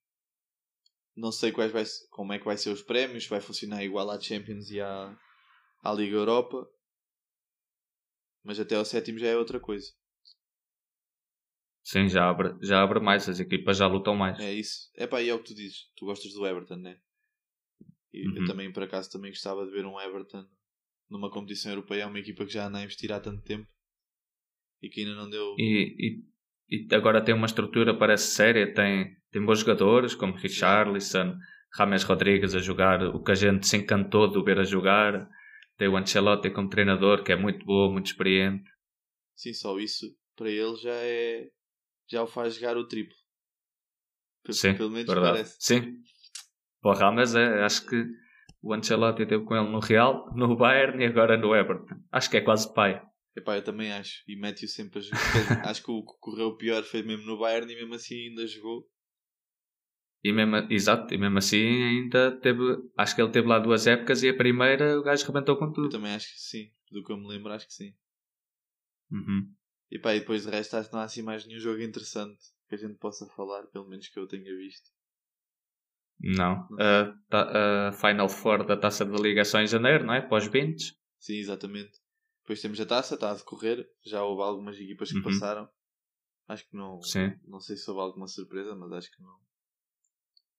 não 1.19 1.31
sei 1.31 1.51
quais 1.51 1.71
vai, 1.71 1.83
como 2.09 2.33
é 2.33 2.39
que 2.39 2.45
vai 2.45 2.57
ser 2.57 2.69
os 2.69 2.81
prémios, 2.81 3.27
vai 3.27 3.41
funcionar 3.41 3.83
igual 3.83 4.09
à 4.09 4.19
Champions 4.19 4.69
e 4.71 4.79
à, 4.79 5.15
à 5.83 5.93
Liga 5.93 6.15
Europa. 6.15 6.65
Mas 8.43 8.59
até 8.59 8.75
ao 8.75 8.85
sétimo 8.85 9.19
já 9.19 9.27
é 9.27 9.37
outra 9.37 9.59
coisa. 9.59 9.91
Sim, 11.83 12.07
já 12.07 12.29
abre, 12.29 12.55
já 12.61 12.81
abre 12.81 12.99
mais. 12.99 13.27
As 13.27 13.39
equipas 13.39 13.77
já 13.77 13.87
lutam 13.87 14.15
mais. 14.15 14.39
É 14.39 14.53
isso. 14.53 14.89
É 14.95 15.07
pá, 15.07 15.21
e 15.21 15.29
é 15.29 15.33
o 15.33 15.39
que 15.39 15.45
tu 15.49 15.55
dizes. 15.55 15.91
Tu 15.95 16.05
gostas 16.05 16.33
do 16.33 16.45
Everton, 16.45 16.77
né? 16.77 16.99
E 18.13 18.25
eu 18.25 18.31
Uhum. 18.41 18.45
também, 18.47 18.71
por 18.71 18.83
acaso, 18.83 19.11
também 19.11 19.31
gostava 19.31 19.65
de 19.65 19.71
ver 19.71 19.85
um 19.85 19.99
Everton 19.99 20.45
numa 21.09 21.31
competição 21.31 21.71
europeia. 21.71 22.03
É 22.03 22.05
uma 22.05 22.19
equipa 22.19 22.45
que 22.45 22.53
já 22.53 22.67
anda 22.67 22.77
a 22.79 22.83
investir 22.83 23.11
há 23.11 23.19
tanto 23.19 23.41
tempo 23.43 23.67
e 24.81 24.89
que 24.89 25.01
ainda 25.01 25.15
não 25.15 25.29
deu. 25.29 25.55
E, 25.57 25.95
e, 26.69 26.85
e 26.87 26.95
agora 26.95 27.23
tem 27.23 27.33
uma 27.35 27.45
estrutura, 27.45 27.97
parece 27.97 28.27
séria. 28.35 28.73
Tem, 28.73 29.15
tem 29.31 29.43
bons 29.45 29.59
jogadores, 29.59 30.15
como 30.15 30.35
Richarlison, 30.35 31.37
Rames 31.73 32.03
Rodrigues 32.03 32.55
a 32.55 32.59
jogar. 32.59 33.03
O 33.03 33.23
que 33.23 33.31
a 33.31 33.35
gente 33.35 33.67
se 33.67 33.77
encantou 33.77 34.27
de 34.29 34.37
o 34.37 34.43
ver 34.43 34.59
a 34.59 34.63
jogar. 34.63 35.29
Tem 35.77 35.87
o 35.87 35.95
Ancelotti 35.95 36.49
como 36.49 36.69
treinador, 36.69 37.23
que 37.23 37.31
é 37.31 37.35
muito 37.35 37.65
bom, 37.65 37.91
muito 37.91 38.07
experiente. 38.07 38.69
Sim, 39.35 39.53
só 39.53 39.77
isso 39.79 40.05
para 40.35 40.49
ele 40.49 40.75
já 40.75 40.93
é. 40.93 41.49
Já 42.09 42.23
o 42.23 42.27
faz 42.27 42.55
jogar 42.55 42.75
o 42.75 42.87
triplo. 42.87 43.15
Sim, 44.49 44.75
Pelo 44.75 44.89
menos 44.89 45.07
verdade. 45.07 45.33
parece. 45.33 45.57
Sim. 45.59 46.01
Para 46.81 46.91
o 46.91 46.93
Rames, 46.95 47.35
é, 47.35 47.63
acho 47.63 47.85
que 47.85 48.03
o 48.61 48.73
Ancelotti 48.73 49.25
teve 49.25 49.43
com 49.45 49.55
ele 49.55 49.69
no 49.69 49.79
Real, 49.79 50.33
no 50.35 50.55
Bayern 50.55 51.03
e 51.03 51.05
agora 51.05 51.37
no 51.37 51.55
Everton. 51.55 51.95
Acho 52.11 52.29
que 52.29 52.37
é 52.37 52.41
quase 52.41 52.73
pai. 52.73 53.01
Epá, 53.37 53.55
eu 53.55 53.63
também 53.63 53.91
acho. 53.91 54.23
E 54.27 54.35
mete-o 54.35 54.67
sempre 54.67 54.99
a 54.99 55.01
jogar. 55.01 55.19
acho 55.69 55.83
que 55.83 55.91
o 55.91 56.03
que 56.03 56.13
correu 56.19 56.57
pior 56.57 56.83
foi 56.83 57.03
mesmo 57.03 57.25
no 57.25 57.37
Bayern 57.37 57.71
e 57.71 57.75
mesmo 57.75 57.93
assim 57.93 58.29
ainda 58.29 58.47
jogou. 58.47 58.89
E 60.23 60.33
mesmo, 60.33 60.55
exato, 60.69 61.13
e 61.13 61.17
mesmo 61.17 61.37
assim 61.37 61.83
ainda 61.83 62.31
teve. 62.39 62.61
Acho 62.97 63.15
que 63.15 63.21
ele 63.21 63.31
teve 63.31 63.47
lá 63.47 63.57
duas 63.59 63.87
épocas 63.87 64.21
e 64.21 64.29
a 64.29 64.35
primeira 64.35 64.99
o 64.99 65.03
gajo 65.03 65.25
rebentou 65.25 65.55
com 65.57 65.65
Eu 65.65 65.73
tudo. 65.73 65.89
também 65.89 66.13
acho 66.13 66.27
que 66.33 66.39
sim. 66.41 66.71
Do 66.91 67.03
que 67.03 67.11
eu 67.11 67.17
me 67.17 67.27
lembro, 67.27 67.51
acho 67.53 67.67
que 67.67 67.73
sim. 67.73 67.93
Uhum. 69.11 69.53
E 69.91 69.97
pá, 69.97 70.13
e 70.15 70.19
depois 70.19 70.43
de 70.43 70.49
resto 70.51 70.75
acho 70.75 70.89
que 70.89 70.93
não 70.93 71.01
há 71.01 71.05
assim 71.05 71.21
mais 71.21 71.45
nenhum 71.45 71.59
jogo 71.59 71.81
interessante 71.81 72.39
que 72.67 72.75
a 72.75 72.77
gente 72.77 72.95
possa 72.99 73.25
falar, 73.27 73.63
pelo 73.67 73.87
menos 73.87 74.07
que 74.07 74.19
eu 74.19 74.27
tenha 74.27 74.55
visto. 74.55 74.89
Não. 76.19 76.67
A, 76.77 77.15
ta- 77.29 77.87
a 77.87 77.91
Final 77.93 78.27
Four 78.29 78.65
da 78.65 78.75
taça 78.75 79.05
da 79.05 79.17
Liga 79.17 79.41
é 79.41 79.43
só 79.45 79.59
em 79.59 79.67
janeiro, 79.67 80.05
não 80.05 80.13
é? 80.13 80.21
Pós 80.21 80.45
20. 80.47 80.95
Sim, 81.17 81.35
exatamente. 81.37 81.97
Depois 82.43 82.61
temos 82.61 82.79
a 82.81 82.85
taça, 82.85 83.15
está 83.15 83.31
a 83.31 83.35
decorrer. 83.35 83.87
Já 84.05 84.21
houve 84.23 84.41
algumas 84.43 84.77
equipas 84.77 85.09
que 85.09 85.17
Uhum. 85.17 85.23
passaram. 85.23 85.69
Acho 86.47 86.67
que 86.69 86.75
não. 86.75 87.01
Sim. 87.01 87.33
Não 87.47 87.59
sei 87.59 87.77
se 87.77 87.89
houve 87.89 88.01
alguma 88.01 88.27
surpresa, 88.27 88.75
mas 88.75 88.91
acho 88.91 89.11
que 89.11 89.21
não. 89.21 89.39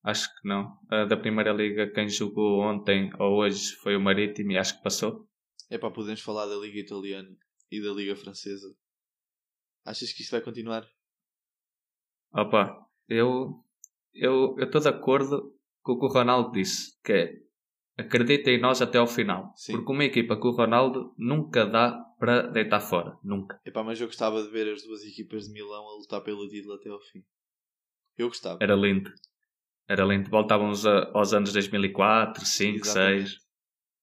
Acho 0.02 0.28
que 0.28 0.48
não. 0.48 0.78
A 0.90 1.04
da 1.04 1.16
Primeira 1.16 1.52
Liga, 1.52 1.90
quem 1.90 2.08
jogou 2.08 2.60
ontem 2.60 3.10
ou 3.18 3.38
hoje 3.38 3.74
foi 3.76 3.96
o 3.96 4.00
Marítimo 4.00 4.52
e 4.52 4.58
acho 4.58 4.76
que 4.76 4.82
passou. 4.82 5.28
É 5.68 5.78
pá, 5.78 5.90
podemos 5.90 6.20
falar 6.20 6.46
da 6.46 6.56
Liga 6.56 6.78
Italiana 6.78 7.36
e 7.70 7.82
da 7.82 7.90
Liga 7.90 8.16
Francesa. 8.16 8.74
Achas 9.84 10.12
que 10.12 10.22
isto 10.22 10.32
vai 10.32 10.40
continuar? 10.40 10.86
Opa, 12.32 12.86
eu 13.08 13.62
eu 14.12 14.56
estou 14.58 14.80
de 14.80 14.88
acordo 14.88 15.54
com 15.82 15.92
o 15.92 15.98
que 15.98 16.06
o 16.06 16.08
Ronaldo 16.08 16.52
disse, 16.52 16.98
que 17.02 17.12
é 17.12 17.50
acredita 18.00 18.50
em 18.50 18.60
nós 18.60 18.80
até 18.80 18.98
ao 18.98 19.06
final. 19.06 19.52
Sim. 19.54 19.72
Porque 19.72 19.92
uma 19.92 20.04
equipa 20.04 20.36
com 20.36 20.48
o 20.48 20.56
Ronaldo 20.56 21.14
nunca 21.18 21.66
dá 21.66 21.92
para 22.18 22.42
deitar 22.48 22.80
fora. 22.80 23.18
Nunca. 23.22 23.60
Epá, 23.64 23.84
mas 23.84 24.00
eu 24.00 24.06
gostava 24.06 24.42
de 24.42 24.50
ver 24.50 24.72
as 24.72 24.82
duas 24.82 25.04
equipas 25.04 25.46
de 25.46 25.52
Milão 25.52 25.86
a 25.88 25.94
lutar 25.96 26.22
pelo 26.22 26.48
título 26.48 26.74
até 26.74 26.88
ao 26.88 27.00
fim. 27.00 27.22
Eu 28.16 28.28
gostava. 28.28 28.58
Era 28.62 28.74
lindo. 28.74 29.10
Era 29.90 30.04
lindo. 30.04 30.30
Voltávamos 30.30 30.86
a- 30.86 31.10
aos 31.12 31.32
anos 31.32 31.52
2004, 31.52 32.46
5, 32.46 32.86
Exatamente. 32.86 33.28
6. 33.30 33.40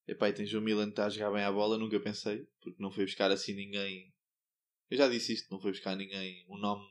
Epá, 0.05 0.27
e 0.27 0.33
tens 0.33 0.53
o 0.53 0.59
Milan 0.61 0.85
que 0.85 0.89
está 0.91 1.05
a 1.05 1.09
jogar 1.09 1.31
bem 1.31 1.43
a 1.45 1.51
bola, 1.51 1.77
nunca 1.77 1.97
pensei, 1.99 2.45
porque 2.61 2.81
não 2.81 2.91
foi 2.91 3.05
buscar 3.05 3.31
assim 3.31 3.53
ninguém. 3.53 4.13
Eu 4.89 4.97
já 4.97 5.07
disse 5.07 5.31
isto, 5.33 5.49
não 5.49 5.61
foi 5.61 5.71
buscar 5.71 5.95
ninguém, 5.95 6.45
um 6.49 6.57
nome 6.57 6.83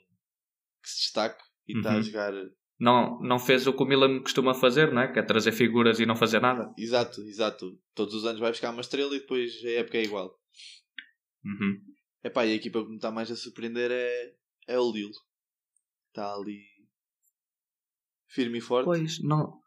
que 0.82 0.88
se 0.88 0.96
destaque 1.02 1.42
e 1.68 1.76
está 1.76 1.92
a 1.92 1.96
Uhum. 1.96 2.02
jogar. 2.02 2.32
Não, 2.78 3.20
não 3.20 3.38
fez 3.38 3.66
o 3.66 3.72
que 3.74 3.82
o 3.82 3.86
Milan 3.86 4.20
costuma 4.20 4.54
fazer, 4.54 4.90
não 4.92 5.02
é? 5.02 5.12
Que 5.12 5.18
é 5.18 5.22
trazer 5.22 5.52
figuras 5.52 6.00
e 6.00 6.06
não 6.06 6.16
fazer 6.16 6.40
nada. 6.40 6.72
Exato, 6.78 7.20
exato. 7.22 7.78
Todos 7.94 8.14
os 8.14 8.24
anos 8.24 8.40
vai 8.40 8.50
buscar 8.50 8.70
uma 8.70 8.80
estrela 8.82 9.14
e 9.14 9.20
depois 9.20 9.62
a 9.64 9.70
época 9.72 9.98
é 9.98 10.04
igual. 10.04 10.38
Uhum. 11.44 11.80
Epá, 12.24 12.44
e 12.46 12.52
a 12.52 12.54
equipa 12.54 12.82
que 12.82 12.88
me 12.90 12.96
está 12.96 13.10
mais 13.10 13.30
a 13.30 13.36
surpreender 13.36 13.90
é, 13.90 14.34
é 14.68 14.78
o 14.78 14.90
Lille. 14.92 15.12
Está 16.08 16.34
ali 16.34 16.62
firme 18.36 18.58
e 18.58 18.60
forte. 18.60 18.84
Pois, 18.84 19.18
não. 19.22 19.60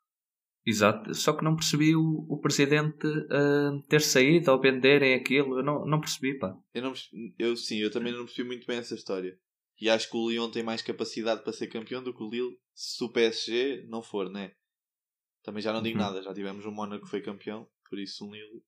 Exato. 0.65 1.13
Só 1.15 1.33
que 1.33 1.43
não 1.43 1.55
percebi 1.55 1.95
o, 1.95 2.25
o 2.29 2.39
presidente 2.39 3.07
ah, 3.31 3.71
ter 3.89 4.01
saído 4.01 4.51
ou 4.51 4.61
venderem 4.61 5.13
aquilo. 5.15 5.57
Eu 5.59 5.63
não, 5.63 5.85
não 5.85 5.99
percebi, 5.99 6.37
pá. 6.37 6.55
Eu, 6.73 6.83
não, 6.83 6.93
eu 7.37 7.55
sim, 7.57 7.77
eu 7.79 7.91
também 7.91 8.13
não 8.13 8.25
percebi 8.25 8.47
muito 8.47 8.67
bem 8.67 8.77
essa 8.77 8.93
história. 8.95 9.37
E 9.81 9.89
acho 9.89 10.09
que 10.09 10.17
o 10.17 10.29
Lyon 10.29 10.51
tem 10.51 10.61
mais 10.61 10.81
capacidade 10.81 11.41
para 11.43 11.53
ser 11.53 11.67
campeão 11.67 12.03
do 12.03 12.13
que 12.13 12.21
o 12.21 12.29
Lille 12.29 12.55
se 12.73 13.03
o 13.03 13.09
PSG 13.09 13.85
não 13.89 14.01
for, 14.03 14.29
né? 14.29 14.51
Também 15.41 15.61
já 15.63 15.71
não 15.73 15.81
digo 15.81 15.97
Uhum. 15.97 16.03
nada, 16.05 16.21
já 16.21 16.33
tivemos 16.33 16.65
um 16.65 16.71
Mónaco 16.71 17.05
que 17.05 17.09
foi 17.09 17.21
campeão, 17.21 17.65
por 17.89 17.97
isso 17.97 18.25
um 18.25 18.31
Lille 18.31 18.61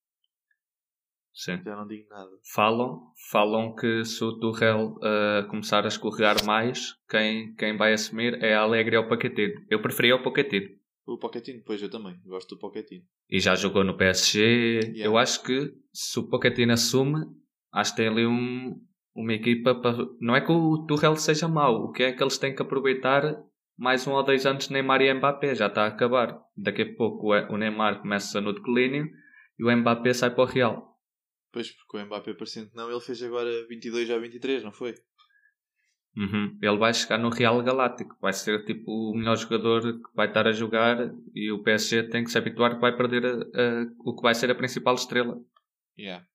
Sim. 1.34 1.62
já 1.64 1.76
não 1.76 1.88
digo 1.88 2.10
nada. 2.10 2.30
Falam, 2.54 3.02
falam 3.30 3.76
que 3.76 4.04
se 4.04 4.24
o 4.24 4.38
Tuchel 4.40 4.98
ah, 5.02 5.48
começar 5.50 5.86
a 5.86 5.88
escorregar 5.88 6.46
mais, 6.46 6.96
quem, 7.10 7.54
quem 7.56 7.78
vai 7.78 7.94
assumir 7.94 8.42
é 8.44 8.54
a 8.54 8.62
Alegre 8.62 8.98
ou 8.98 9.06
o 9.06 9.10
Paquetino. 9.10 9.54
Eu 9.70 9.82
preferia 9.82 10.16
o 10.16 10.24
Paquetino. 10.24 10.82
O 11.06 11.18
Pochettino, 11.18 11.62
pois 11.66 11.82
eu 11.82 11.90
também, 11.90 12.16
gosto 12.26 12.56
do 12.56 12.60
Pochettino. 12.60 13.04
E 13.30 13.40
já 13.40 13.56
jogou 13.56 13.84
no 13.84 13.98
PSG. 13.98 14.80
Yeah. 14.80 15.06
Eu 15.06 15.18
acho 15.18 15.44
que 15.44 15.74
se 15.92 16.20
o 16.20 16.30
Pochettino 16.30 16.74
assume, 16.74 17.26
acho 17.72 17.92
que 17.92 17.98
tem 17.98 18.08
ali 18.08 18.26
um, 18.26 18.80
uma 19.16 19.34
equipa 19.34 19.76
para. 19.76 19.98
Não 20.20 20.36
é 20.36 20.42
que 20.42 20.52
o 20.52 20.86
Tuchel 20.86 21.16
seja 21.16 21.48
mau, 21.48 21.86
o 21.86 21.92
que 21.92 22.04
é 22.04 22.14
que 22.14 22.24
eles 22.24 22.38
têm 22.38 22.56
que 22.56 22.62
aproveitar 22.62 23.44
mais 23.78 24.06
um 24.06 24.12
ou 24.12 24.24
dois 24.24 24.46
anos 24.46 24.70
Neymar 24.70 25.02
e 25.02 25.14
Mbappé, 25.14 25.56
já 25.56 25.68
está 25.68 25.84
a 25.84 25.88
acabar. 25.88 26.40
Daqui 26.56 26.84
a 26.84 26.96
pouco 26.96 27.34
o 27.34 27.58
Neymar 27.58 28.02
começa 28.02 28.40
no 28.40 28.54
declínio 28.54 29.10
e 29.58 29.64
o 29.64 29.76
Mbappé 29.76 30.14
sai 30.14 30.30
para 30.30 30.44
o 30.44 30.48
Real. 30.48 30.91
Pois, 31.52 31.70
porque 31.72 31.98
o 31.98 32.06
Mbappé 32.06 32.34
parecendo 32.34 32.70
que 32.70 32.76
não, 32.76 32.90
ele 32.90 33.00
fez 33.02 33.22
agora 33.24 33.50
22 33.68 34.10
ou 34.10 34.22
23, 34.22 34.64
não 34.64 34.72
foi? 34.72 34.96
Uhum. 36.16 36.58
Ele 36.62 36.78
vai 36.78 36.94
chegar 36.94 37.18
no 37.18 37.30
Real 37.30 37.62
Galáctico, 37.64 38.18
vai 38.22 38.34
ser 38.34 38.66
tipo 38.66 38.92
o 38.92 39.16
melhor 39.16 39.38
jogador 39.38 39.82
que 39.82 40.14
vai 40.16 40.28
estar 40.28 40.46
a 40.46 40.52
jogar 40.52 40.98
e 41.34 41.52
o 41.52 41.64
PSG 41.64 42.10
tem 42.10 42.24
que 42.24 42.32
se 42.32 42.38
habituar 42.38 42.76
que 42.76 42.82
vai 42.82 42.96
perder 42.96 43.26
a- 43.26 43.30
a- 43.32 43.86
o 44.00 44.16
que 44.16 44.22
vai 44.22 44.36
ser 44.36 44.50
a 44.52 44.56
principal 44.56 44.96
estrela. 44.96 45.42
Yeah. 45.98 46.26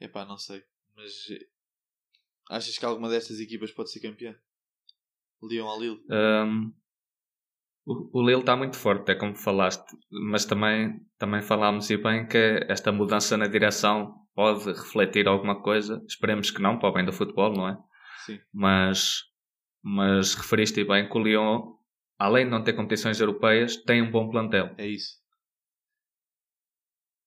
Epá, 0.00 0.24
não 0.24 0.38
sei. 0.38 0.62
Mas 0.94 1.12
eh, 1.30 1.46
achas 2.50 2.78
que 2.78 2.84
alguma 2.84 3.08
destas 3.08 3.38
equipas 3.40 3.70
pode 3.72 3.90
ser 3.90 4.00
campeã? 4.00 4.34
Lyon 5.42 5.66
ou 5.66 5.80
Lille? 5.80 6.04
Um, 6.10 6.72
o, 7.86 8.18
o 8.18 8.26
Lille 8.26 8.40
está 8.40 8.56
muito 8.56 8.76
forte, 8.76 9.12
é 9.12 9.14
como 9.14 9.36
falaste, 9.36 9.96
mas 10.10 10.44
também, 10.44 11.00
também 11.18 11.40
falámos 11.40 11.88
e 11.88 11.96
bem 11.96 12.26
que 12.26 12.66
esta 12.68 12.90
mudança 12.90 13.36
na 13.36 13.46
direção 13.46 14.26
pode 14.34 14.66
refletir 14.66 15.28
alguma 15.28 15.62
coisa. 15.62 16.02
Esperemos 16.06 16.50
que 16.50 16.60
não, 16.60 16.78
para 16.78 16.88
o 16.88 16.92
bem 16.92 17.04
do 17.04 17.12
futebol, 17.12 17.52
não 17.52 17.68
é? 17.68 17.78
Sim. 18.24 18.40
Mas, 18.52 19.22
mas 19.80 20.34
referiste 20.34 20.82
bem 20.84 21.08
que 21.08 21.16
o 21.16 21.22
Lyon, 21.22 21.76
além 22.18 22.46
de 22.46 22.50
não 22.50 22.64
ter 22.64 22.72
competições 22.72 23.20
europeias, 23.20 23.76
tem 23.76 24.02
um 24.02 24.10
bom 24.10 24.28
plantel. 24.28 24.74
É 24.76 24.86
isso. 24.86 25.18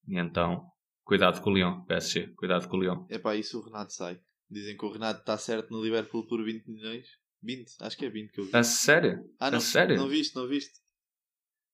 E 0.09 0.19
então, 0.19 0.69
cuidado 1.05 1.41
com 1.41 1.51
o 1.51 1.53
Lyon, 1.53 1.85
PSG, 1.85 2.33
cuidado 2.35 2.67
com 2.67 2.75
o 2.75 2.81
Lyon. 2.81 3.05
Epá, 3.09 3.33
isso 3.33 3.59
o 3.59 3.63
Renato 3.63 3.93
sai. 3.93 4.19
Dizem 4.51 4.75
que 4.75 4.85
o 4.85 4.91
Renato 4.91 5.21
está 5.21 5.37
certo 5.37 5.71
no 5.71 5.81
Liverpool 5.81 6.27
por 6.27 6.43
20 6.43 6.67
milhões. 6.67 7.07
20? 7.41 7.71
Acho 7.81 7.97
que 7.97 8.05
é 8.05 8.09
20 8.09 8.31
que 8.31 8.39
eu 8.41 8.45
vi. 8.45 8.55
A 8.55 8.63
sério? 8.63 9.29
ah, 9.39 9.49
não, 9.51 9.57
a 9.57 9.61
sério? 9.61 9.97
não 9.97 10.07
viste, 10.07 10.35
não 10.35 10.47
viste? 10.47 10.79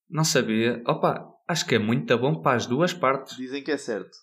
Não 0.10 0.23
sabia. 0.23 0.84
Opa, 0.88 1.28
acho 1.47 1.65
que 1.65 1.75
é 1.75 1.80
muito 1.80 2.15
bom 2.17 2.41
para 2.41 2.56
as 2.58 2.65
duas 2.67 2.93
partes. 2.93 3.36
Dizem 3.38 3.63
que 3.63 3.71
é 3.71 3.78
certo. 3.78 4.15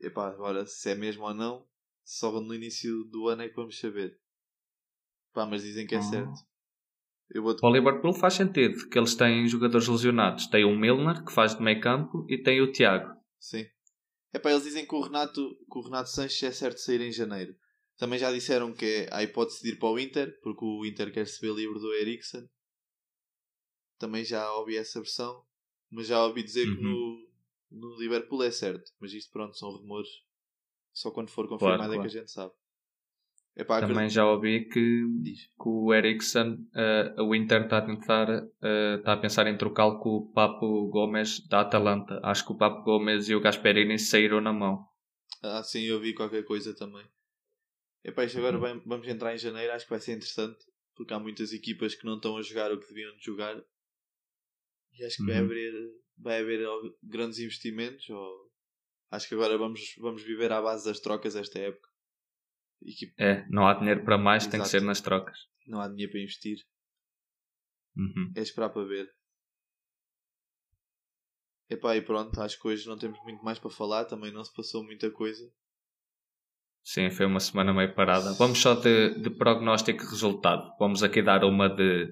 Epá, 0.00 0.28
agora 0.28 0.66
se 0.66 0.90
é 0.90 0.94
mesmo 0.94 1.24
ou 1.24 1.34
não, 1.34 1.66
só 2.04 2.40
no 2.40 2.54
início 2.54 3.04
do 3.04 3.28
ano 3.28 3.42
é 3.42 3.48
que 3.48 3.56
vamos 3.56 3.78
saber. 3.78 4.18
Pá, 5.32 5.46
mas 5.46 5.62
dizem 5.62 5.86
que 5.86 5.94
é 5.94 5.98
Ah. 5.98 6.02
certo. 6.02 6.32
Eu 7.32 7.42
vou 7.44 7.54
o 7.62 7.70
Liverpool 7.72 8.12
faz 8.12 8.34
sentido, 8.34 8.88
que 8.88 8.98
eles 8.98 9.14
têm 9.14 9.46
jogadores 9.46 9.86
lesionados. 9.86 10.48
Tem 10.48 10.64
o 10.64 10.76
Milner, 10.76 11.24
que 11.24 11.32
faz 11.32 11.54
de 11.54 11.62
meio 11.62 11.80
campo, 11.80 12.26
e 12.28 12.36
tem 12.42 12.60
o 12.60 12.72
Tiago. 12.72 13.14
Sim. 13.38 13.66
Epá, 14.34 14.50
eles 14.50 14.64
dizem 14.64 14.84
que 14.84 14.94
o 14.94 15.00
Renato, 15.00 15.40
que 15.70 15.78
o 15.78 15.82
Renato 15.82 16.08
Sanches 16.10 16.42
é 16.42 16.50
certo 16.50 16.78
sair 16.78 17.00
em 17.00 17.12
janeiro. 17.12 17.54
Também 18.00 18.18
já 18.18 18.32
disseram 18.32 18.72
que 18.72 18.86
é 18.86 19.08
a 19.14 19.22
hipótese 19.22 19.62
de 19.62 19.68
ir 19.72 19.78
para 19.78 19.90
o 19.90 19.98
Inter, 19.98 20.40
porque 20.42 20.64
o 20.64 20.86
Inter 20.86 21.12
quer 21.12 21.26
se 21.26 21.38
ver 21.38 21.52
livre 21.54 21.78
do 21.78 21.92
Eriksen. 21.92 22.48
Também 23.98 24.24
já 24.24 24.50
ouvi 24.54 24.76
essa 24.78 25.00
versão, 25.00 25.44
mas 25.90 26.06
já 26.06 26.24
ouvi 26.24 26.42
dizer 26.42 26.64
que 26.64 26.82
Uhum. 26.82 27.26
no, 27.70 27.88
no 27.90 27.98
Liverpool 28.00 28.42
é 28.42 28.50
certo. 28.50 28.90
Mas 28.98 29.12
isto, 29.12 29.30
pronto, 29.30 29.54
são 29.54 29.70
rumores. 29.70 30.08
Só 30.94 31.10
quando 31.10 31.28
for 31.28 31.46
confirmado 31.46 31.76
Claro, 31.76 31.92
é 31.92 31.96
claro. 31.96 32.10
que 32.10 32.16
a 32.16 32.20
gente 32.20 32.30
sabe. 32.30 32.52
Epá, 33.54 33.80
Também 33.80 33.96
acredito- 33.96 34.14
já 34.14 34.26
ouvi 34.30 34.64
que, 34.66 35.04
Diz. 35.22 35.46
que 35.48 35.68
o 35.68 35.92
Eriksen, 35.92 36.66
eh, 36.74 37.14
o 37.20 37.34
Inter 37.34 37.64
está 37.64 37.78
a 37.78 37.82
tentar, 37.82 38.28
eh, 38.62 38.94
está 38.98 39.12
a 39.12 39.16
pensar 39.18 39.46
em 39.46 39.58
trocá-lo 39.58 39.98
com 40.00 40.16
o 40.16 40.32
Papo 40.32 40.88
Gomes 40.88 41.46
da 41.48 41.60
Atalanta. 41.60 42.18
Acho 42.22 42.46
que 42.46 42.52
o 42.52 42.56
Papo 42.56 42.82
Gomes 42.82 43.28
e 43.28 43.34
o 43.34 43.40
Gasperini 43.40 43.98
saíram 43.98 44.40
na 44.40 44.52
mão. 44.54 44.86
Ah, 45.42 45.62
sim, 45.62 45.82
eu 45.82 46.00
vi 46.00 46.14
qualquer 46.14 46.44
coisa 46.44 46.74
também. 46.74 47.04
Epá, 48.02 48.24
isto 48.24 48.38
agora 48.38 48.56
Uhum. 48.56 48.60
vai- 48.62 48.80
vamos 48.86 49.06
entrar 49.08 49.34
em 49.34 49.38
janeiro, 49.38 49.72
acho 49.72 49.84
que 49.84 49.90
vai 49.90 50.00
ser 50.00 50.12
interessante, 50.12 50.64
porque 50.94 51.12
há 51.12 51.18
muitas 51.18 51.52
equipas 51.52 51.94
que 51.94 52.04
não 52.06 52.16
estão 52.16 52.36
a 52.36 52.42
jogar 52.42 52.72
o 52.72 52.80
que 52.80 52.88
deviam 52.88 53.14
de 53.16 53.22
jogar. 53.24 53.62
E 54.92 55.04
acho 55.04 55.16
que 55.18 55.24
vai 55.26 55.38
Uhum. 55.38 55.44
haver, 55.44 55.72
vai 56.18 56.40
haver 56.40 56.68
grandes 57.02 57.38
investimentos. 57.38 58.08
Ou... 58.10 58.50
Acho 59.10 59.28
que 59.28 59.34
agora 59.34 59.56
vamos, 59.58 59.80
vamos 59.98 60.22
viver 60.22 60.50
à 60.52 60.60
base 60.60 60.84
das 60.84 61.00
trocas 61.00 61.36
esta 61.36 61.58
época. 61.58 61.88
Equipe, 62.82 63.12
É, 63.18 63.46
não 63.50 63.66
há 63.66 63.74
dinheiro 63.74 64.02
para 64.04 64.16
mais, 64.16 64.44
tem 64.44 64.52
que 64.52 64.56
Exato. 64.66 64.70
ser 64.70 64.82
nas 64.82 65.00
trocas. 65.00 65.38
não 65.66 65.80
há 65.80 65.88
dinheiro 65.88 66.10
para 66.10 66.20
investir. 66.22 66.58
Uhum. 67.96 68.32
É 68.34 68.40
esperar 68.40 68.70
para 68.70 68.84
ver. 68.86 69.08
Epá, 71.68 71.96
e 71.96 72.02
pronto, 72.02 72.40
acho 72.40 72.60
que 72.60 72.66
hoje 72.66 72.88
não 72.88 72.98
temos 72.98 73.22
muito 73.22 73.44
mais 73.44 73.58
para 73.58 73.70
falar, 73.70 74.04
também 74.06 74.32
não 74.32 74.42
se 74.42 74.52
passou 74.52 74.82
muita 74.82 75.10
coisa. 75.10 75.52
Sim, 76.82 77.10
foi 77.10 77.26
uma 77.26 77.40
semana 77.40 77.72
meio 77.72 77.94
parada. 77.94 78.32
Vamos 78.34 78.58
só 78.60 78.74
de, 78.74 79.14
de 79.20 79.30
prognóstico 79.30 80.02
e 80.02 80.06
resultado. 80.08 80.72
Vamos 80.78 81.02
aqui 81.02 81.22
dar 81.22 81.44
uma 81.44 81.68
de, 81.68 82.06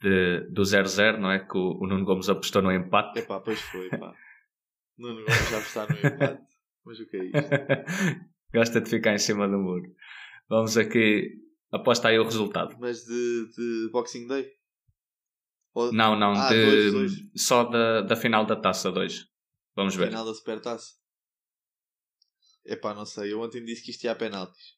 de, 0.00 0.40
do 0.50 0.62
0-0, 0.62 1.18
não 1.18 1.30
é? 1.30 1.38
Que 1.38 1.56
o, 1.56 1.78
o 1.80 1.86
Nuno 1.86 2.04
Gomes 2.04 2.28
apostou 2.28 2.60
no 2.60 2.72
empate. 2.72 3.20
Epá, 3.20 3.40
pois 3.40 3.60
foi, 3.60 3.88
pá. 3.90 4.12
Nuno 4.98 5.20
Gomes 5.24 5.50
já 5.50 5.58
está 5.60 5.86
no 5.86 5.96
empate. 5.96 6.42
Mas 6.84 7.00
o 7.00 7.06
que 7.06 7.16
é 7.16 7.24
isto? 7.24 7.38
Gosta 8.52 8.80
de 8.80 8.90
ficar 8.90 9.14
em 9.14 9.18
cima 9.18 9.48
do 9.48 9.58
muro. 9.58 9.90
Vamos 10.48 10.76
aqui. 10.76 11.30
Aposta 11.72 12.08
aí 12.08 12.18
o 12.18 12.24
resultado. 12.24 12.76
Mas 12.78 13.04
de, 13.04 13.48
de 13.56 13.90
Boxing 13.90 14.28
Day? 14.28 14.46
Ou 15.74 15.92
Não, 15.92 16.14
não, 16.14 16.32
Ah, 16.34 16.48
de, 16.48 16.64
dois, 16.64 16.92
dois. 16.92 17.12
só 17.36 17.64
da, 17.64 18.02
da 18.02 18.14
final 18.14 18.44
da 18.46 18.54
taça 18.54 18.92
2. 18.92 19.26
Vamos 19.74 19.96
ver. 19.96 20.08
final 20.08 20.24
da 20.24 20.34
Supertaça? 20.34 20.92
Epá, 22.64 22.94
não 22.94 23.04
sei. 23.04 23.32
Eu 23.32 23.40
ontem 23.40 23.64
disse 23.64 23.82
que 23.82 23.90
isto 23.90 24.04
ia 24.04 24.12
a 24.12 24.16
penaltis. 24.16 24.74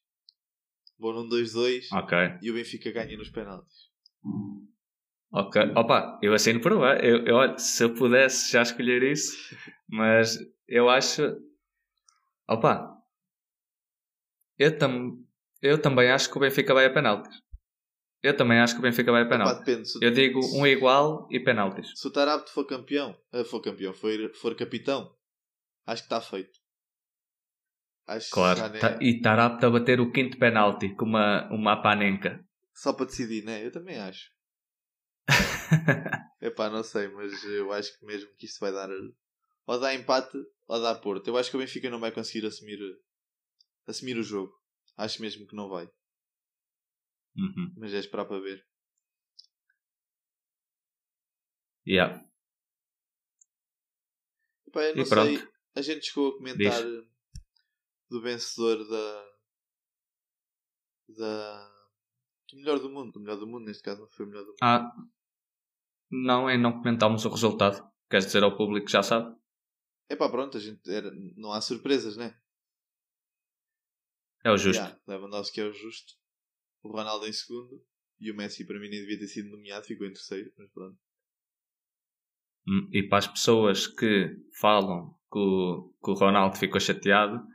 Vou 0.99 1.13
num 1.13 1.27
2-2 1.29 1.85
Ok, 1.93 2.17
e 2.41 2.49
o 2.49 2.53
Benfica 2.55 2.91
ganha 2.91 3.15
nos 3.17 3.29
penaltis. 3.29 3.87
ok. 5.31 5.61
Opa, 5.75 6.19
eu 6.21 6.33
assino 6.33 6.59
por 6.59 6.73
lá. 6.73 6.95
Eu, 6.97 7.25
eu, 7.25 7.35
olha, 7.35 7.57
se 7.57 7.83
eu 7.83 7.93
pudesse 7.93 8.51
já 8.51 8.61
escolher 8.63 9.03
isso, 9.03 9.37
mas 9.87 10.37
eu 10.67 10.89
acho. 10.89 11.21
Opa, 12.49 12.93
eu, 14.57 14.77
tam, 14.77 15.23
eu 15.61 15.79
também 15.81 16.09
acho 16.09 16.29
que 16.31 16.37
o 16.37 16.39
Benfica 16.41 16.73
vai 16.73 16.85
a 16.85 16.93
penaltis. 16.93 17.41
Eu 18.23 18.35
também 18.35 18.59
acho 18.59 18.73
que 18.73 18.79
o 18.79 18.81
Benfica 18.81 19.11
vai 19.11 19.21
a 19.21 19.27
penaltis. 19.29 19.63
depende. 19.63 19.87
Se, 19.87 20.03
Eu 20.03 20.11
digo 20.11 20.39
um 20.55 20.65
igual 20.65 21.27
e 21.31 21.39
penaltis. 21.39 21.91
se 21.95 22.07
o 22.07 22.11
Tarapto 22.11 22.51
for 22.51 22.65
campeão, 22.65 23.15
ah, 23.31 23.43
for 23.45 23.61
campeão, 23.61 23.93
for, 23.93 24.11
for 24.33 24.55
capitão, 24.55 25.15
acho 25.85 26.01
que 26.01 26.05
está 26.07 26.19
feito. 26.19 26.56
Acho 28.07 28.31
Claro. 28.31 28.79
Tá- 28.79 28.97
e 29.01 29.17
estar 29.17 29.37
apto 29.37 29.65
a 29.65 29.69
bater 29.69 29.99
o 29.99 30.11
quinto 30.11 30.39
penalti 30.39 30.95
com 30.95 31.05
uma, 31.05 31.47
uma 31.51 31.81
panenca. 31.81 32.43
Só 32.73 32.93
para 32.93 33.05
decidir, 33.07 33.43
né? 33.43 33.65
Eu 33.65 33.71
também 33.71 33.97
acho. 33.99 34.31
Epá, 36.41 36.69
não 36.69 36.83
sei, 36.83 37.09
mas 37.09 37.43
eu 37.43 37.71
acho 37.73 37.99
que 37.99 38.05
mesmo 38.05 38.33
que 38.37 38.45
isto 38.45 38.59
vai 38.59 38.71
dar. 38.71 38.89
Ou 39.65 39.79
dá 39.79 39.93
empate 39.93 40.37
ou 40.67 40.81
dá 40.81 40.95
Porto. 40.95 41.27
Eu 41.27 41.37
acho 41.37 41.49
que 41.51 41.57
o 41.57 41.59
Benfica 41.59 41.89
não 41.89 41.99
vai 41.99 42.11
conseguir 42.11 42.45
assumir, 42.47 42.79
assumir 43.85 44.17
o 44.17 44.23
jogo. 44.23 44.53
Acho 44.95 45.21
mesmo 45.21 45.45
que 45.45 45.55
não 45.55 45.67
vai. 45.67 45.89
Uhum. 47.35 47.73
Mas 47.75 47.93
é 47.93 47.99
esperar 47.99 48.25
para 48.25 48.39
ver. 48.39 48.65
Yeah. 51.85 52.23
Epá, 54.67 54.81
eu 54.83 54.95
não 54.95 55.03
E 55.03 55.05
sei. 55.05 55.37
pronto. 55.37 55.53
A 55.75 55.81
gente 55.81 56.05
chegou 56.07 56.29
a 56.29 56.37
comentar 56.37 56.83
do 58.09 58.21
vencedor 58.21 58.77
da. 58.87 59.25
da. 61.17 61.71
do 62.51 62.57
melhor 62.57 62.79
do 62.79 62.89
mundo. 62.89 63.11
Do 63.11 63.19
melhor 63.19 63.37
do 63.37 63.47
mundo, 63.47 63.65
neste 63.65 63.83
caso 63.83 64.01
não 64.01 64.09
foi 64.09 64.25
o 64.25 64.29
melhor 64.29 64.43
do 64.43 64.49
mundo. 64.49 64.57
Ah, 64.61 64.91
não, 66.09 66.49
e 66.49 66.57
não 66.57 66.71
comentámos 66.73 67.25
o 67.25 67.29
resultado. 67.29 67.85
Queres 68.09 68.25
dizer 68.25 68.43
ao 68.43 68.55
público 68.55 68.85
que 68.85 68.91
já 68.91 69.03
sabe? 69.03 69.35
Epá, 70.09 70.29
pronto, 70.29 70.57
a 70.57 70.59
gente 70.59 70.89
era, 70.89 71.11
não 71.35 71.51
há 71.51 71.59
surpresas, 71.59 72.15
né? 72.15 72.39
É 74.43 74.51
o 74.51 74.57
justo. 74.57 74.79
Yeah, 74.81 74.97
Lewandowski 75.05 75.59
é 75.59 75.65
o 75.65 75.73
justo. 75.73 76.13
O 76.81 76.89
Ronaldo 76.89 77.27
em 77.27 77.33
segundo. 77.33 77.83
E 78.19 78.31
o 78.31 78.35
Messi 78.35 78.65
para 78.65 78.79
mim 78.79 78.89
nem 78.89 79.01
devia 79.01 79.19
ter 79.19 79.27
sido 79.27 79.49
nomeado, 79.49 79.85
ficou 79.85 80.07
em 80.07 80.13
terceiro, 80.13 80.51
mas 80.57 80.71
pronto. 80.71 80.97
Hum, 82.67 82.89
E 82.91 83.03
para 83.03 83.19
as 83.19 83.27
pessoas 83.27 83.85
que 83.85 84.35
falam 84.59 85.13
que 85.31 85.37
o, 85.37 85.93
que 86.03 86.11
o 86.11 86.13
Ronaldo 86.13 86.57
ficou 86.57 86.79
chateado, 86.79 87.45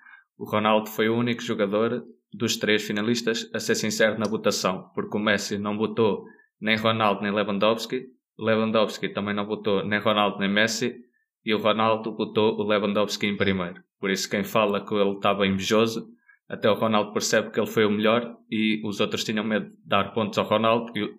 o 0.42 0.50
Ronaldo 0.50 0.88
foi 0.90 1.08
o 1.08 1.16
único 1.16 1.40
jogador 1.42 2.04
dos 2.32 2.56
três 2.56 2.82
finalistas 2.82 3.48
a 3.54 3.60
ser 3.60 3.74
sincero 3.76 4.18
na 4.18 4.26
votação, 4.28 4.90
porque 4.94 5.16
o 5.16 5.20
Messi 5.20 5.56
não 5.58 5.76
votou 5.76 6.24
nem 6.60 6.76
Ronaldo 6.76 7.22
nem 7.22 7.32
Lewandowski, 7.32 8.06
Lewandowski 8.38 9.08
também 9.10 9.34
não 9.34 9.46
votou 9.46 9.84
nem 9.86 10.00
Ronaldo 10.00 10.38
nem 10.38 10.48
Messi, 10.50 10.96
e 11.44 11.54
o 11.54 11.58
Ronaldo 11.58 12.14
votou 12.16 12.54
o 12.58 12.62
Lewandowski 12.66 13.26
em 13.26 13.36
primeiro. 13.36 13.82
Por 14.00 14.10
isso, 14.10 14.28
quem 14.30 14.42
fala 14.44 14.84
que 14.84 14.94
ele 14.94 15.12
estava 15.16 15.46
invejoso, 15.46 16.08
até 16.48 16.68
o 16.70 16.74
Ronaldo 16.74 17.12
percebe 17.12 17.50
que 17.50 17.60
ele 17.60 17.66
foi 17.70 17.84
o 17.84 17.90
melhor 17.90 18.36
e 18.50 18.80
os 18.86 19.00
outros 19.00 19.24
tinham 19.24 19.44
medo 19.44 19.70
de 19.70 19.76
dar 19.86 20.12
pontos 20.12 20.38
ao 20.38 20.44
Ronaldo 20.46 20.92
e, 20.96 21.02
o- 21.04 21.18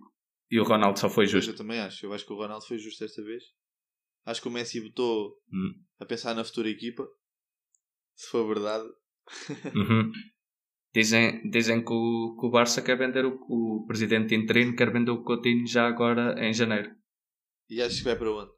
e 0.52 0.60
o 0.60 0.64
Ronaldo 0.64 1.00
só 1.00 1.10
foi 1.10 1.24
Mas 1.26 1.32
justo. 1.32 1.52
eu 1.52 1.56
também 1.58 1.80
acho. 1.80 2.06
Eu 2.06 2.14
acho 2.14 2.26
que 2.26 2.34
o 2.34 2.38
Ronaldo 2.38 2.66
foi 2.66 2.78
justo 2.78 3.04
desta 3.04 3.24
vez. 3.24 3.44
Acho 4.26 4.42
que 4.42 4.48
o 4.48 4.52
Messi 4.52 4.80
votou 4.82 5.34
Hum. 5.52 5.74
a 6.00 6.06
pensar 6.06 6.34
na 6.36 6.44
futura 6.44 6.70
equipa. 6.70 7.06
Se 8.16 8.30
for 8.30 8.46
verdade. 8.48 8.86
Uhum. 9.76 10.12
Dizem, 10.96 11.50
dizem 11.50 11.84
que, 11.84 11.92
o, 11.92 12.38
que 12.40 12.46
o 12.46 12.52
Barça 12.52 12.80
quer 12.80 12.96
vender 12.96 13.26
o, 13.26 13.34
o 13.50 13.84
presidente 13.88 14.36
interino, 14.36 14.76
quer 14.76 14.94
vender 14.94 15.10
o 15.10 15.24
Coutinho 15.24 15.66
já 15.66 15.88
agora 15.88 16.36
em 16.38 16.54
janeiro. 16.54 16.96
E 17.68 17.82
acho 17.82 17.98
que 17.98 18.04
vai 18.04 18.16
para 18.16 18.32
onde? 18.32 18.52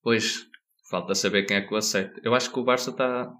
Pois, 0.00 0.48
falta 0.88 1.14
saber 1.14 1.44
quem 1.44 1.58
é 1.58 1.60
que 1.60 1.74
o 1.74 1.76
aceita. 1.76 2.18
Eu 2.24 2.34
acho 2.34 2.50
que 2.50 2.58
o 2.58 2.64
Barça 2.64 2.90
está 2.90 3.30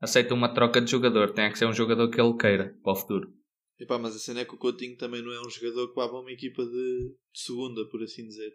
aceita 0.00 0.34
uma 0.34 0.52
troca 0.52 0.80
de 0.80 0.90
jogador. 0.90 1.32
Tem 1.32 1.50
que 1.52 1.58
ser 1.58 1.66
um 1.66 1.72
jogador 1.72 2.10
que 2.10 2.20
ele 2.20 2.36
queira 2.36 2.76
para 2.82 2.92
o 2.92 2.96
futuro. 2.96 3.32
Epá, 3.78 3.98
mas 3.98 4.14
a 4.14 4.18
cena 4.18 4.40
é 4.40 4.44
que 4.44 4.54
o 4.54 4.58
Coutinho 4.58 4.96
também 4.96 5.22
não 5.22 5.32
é 5.32 5.40
um 5.40 5.50
jogador 5.50 5.88
que 5.88 5.94
vá 5.94 6.08
para 6.08 6.20
uma 6.20 6.30
equipa 6.30 6.64
de, 6.64 7.14
de 7.32 7.40
segunda, 7.40 7.88
por 7.88 8.02
assim 8.02 8.24
dizer. 8.26 8.52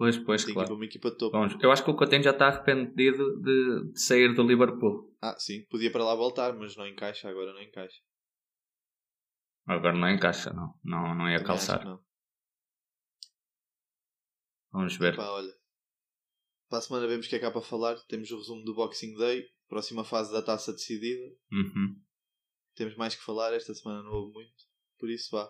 Pois, 0.00 0.16
pois, 0.16 0.42
Tem 0.46 0.54
claro. 0.54 0.74
uma 0.76 0.86
equipa 0.86 1.10
de 1.10 1.18
topo. 1.18 1.36
Vamos, 1.38 1.62
eu 1.62 1.70
acho 1.70 1.84
que 1.84 1.90
o 1.90 1.94
Coutinho 1.94 2.22
já 2.22 2.30
está 2.30 2.46
arrependido 2.46 3.38
de, 3.42 3.92
de 3.92 4.00
sair 4.00 4.34
do 4.34 4.42
Liverpool. 4.42 5.14
Ah, 5.20 5.36
sim. 5.38 5.66
Podia 5.66 5.92
para 5.92 6.02
lá 6.02 6.14
voltar, 6.14 6.54
mas 6.56 6.74
não 6.74 6.86
encaixa. 6.88 7.28
Agora 7.28 7.52
não 7.52 7.60
encaixa. 7.60 8.00
Agora 9.66 9.92
não 9.94 10.08
encaixa, 10.08 10.54
não. 10.54 10.74
Não, 10.82 11.14
não 11.14 11.28
ia 11.28 11.34
Também 11.36 11.46
calçar. 11.48 11.84
não. 11.84 12.02
Vamos 14.72 14.96
ver. 14.96 15.18
Olha. 15.18 15.52
Para 16.70 16.78
a 16.78 16.80
semana 16.80 17.06
vemos 17.06 17.26
o 17.26 17.28
que 17.28 17.36
é 17.36 17.38
que 17.38 17.44
há 17.44 17.50
para 17.50 17.60
falar. 17.60 17.96
Temos 18.08 18.30
o 18.30 18.38
resumo 18.38 18.64
do 18.64 18.74
Boxing 18.74 19.14
Day. 19.18 19.44
Próxima 19.68 20.02
fase 20.02 20.32
da 20.32 20.40
taça 20.40 20.72
decidida. 20.72 21.30
Uhum. 21.52 22.00
Temos 22.74 22.96
mais 22.96 23.14
que 23.14 23.22
falar. 23.22 23.52
Esta 23.52 23.74
semana 23.74 24.02
não 24.02 24.12
houve 24.12 24.32
muito. 24.32 24.64
Por 24.98 25.10
isso, 25.10 25.28
vá. 25.30 25.46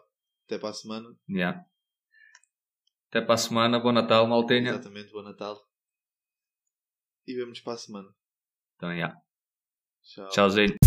Até 0.47 0.59
para 0.59 0.71
a 0.71 0.75
semana. 0.75 1.09
Yeah. 1.29 1.65
Até 3.11 3.21
para 3.21 3.35
a 3.35 3.39
semana. 3.39 3.81
Bom 3.81 3.91
Natal, 3.91 4.27
maltinha. 4.29 4.71
Exatamente. 4.71 5.13
Bom 5.13 5.23
Natal. 5.23 5.61
E 7.27 7.35
vemos 7.35 7.61
para 7.61 7.75
a 7.75 7.77
semana. 7.77 8.09
Então, 8.77 8.93
yeah. 8.93 9.21
Tchau. 10.03 10.29
Tchauzinho. 10.29 10.80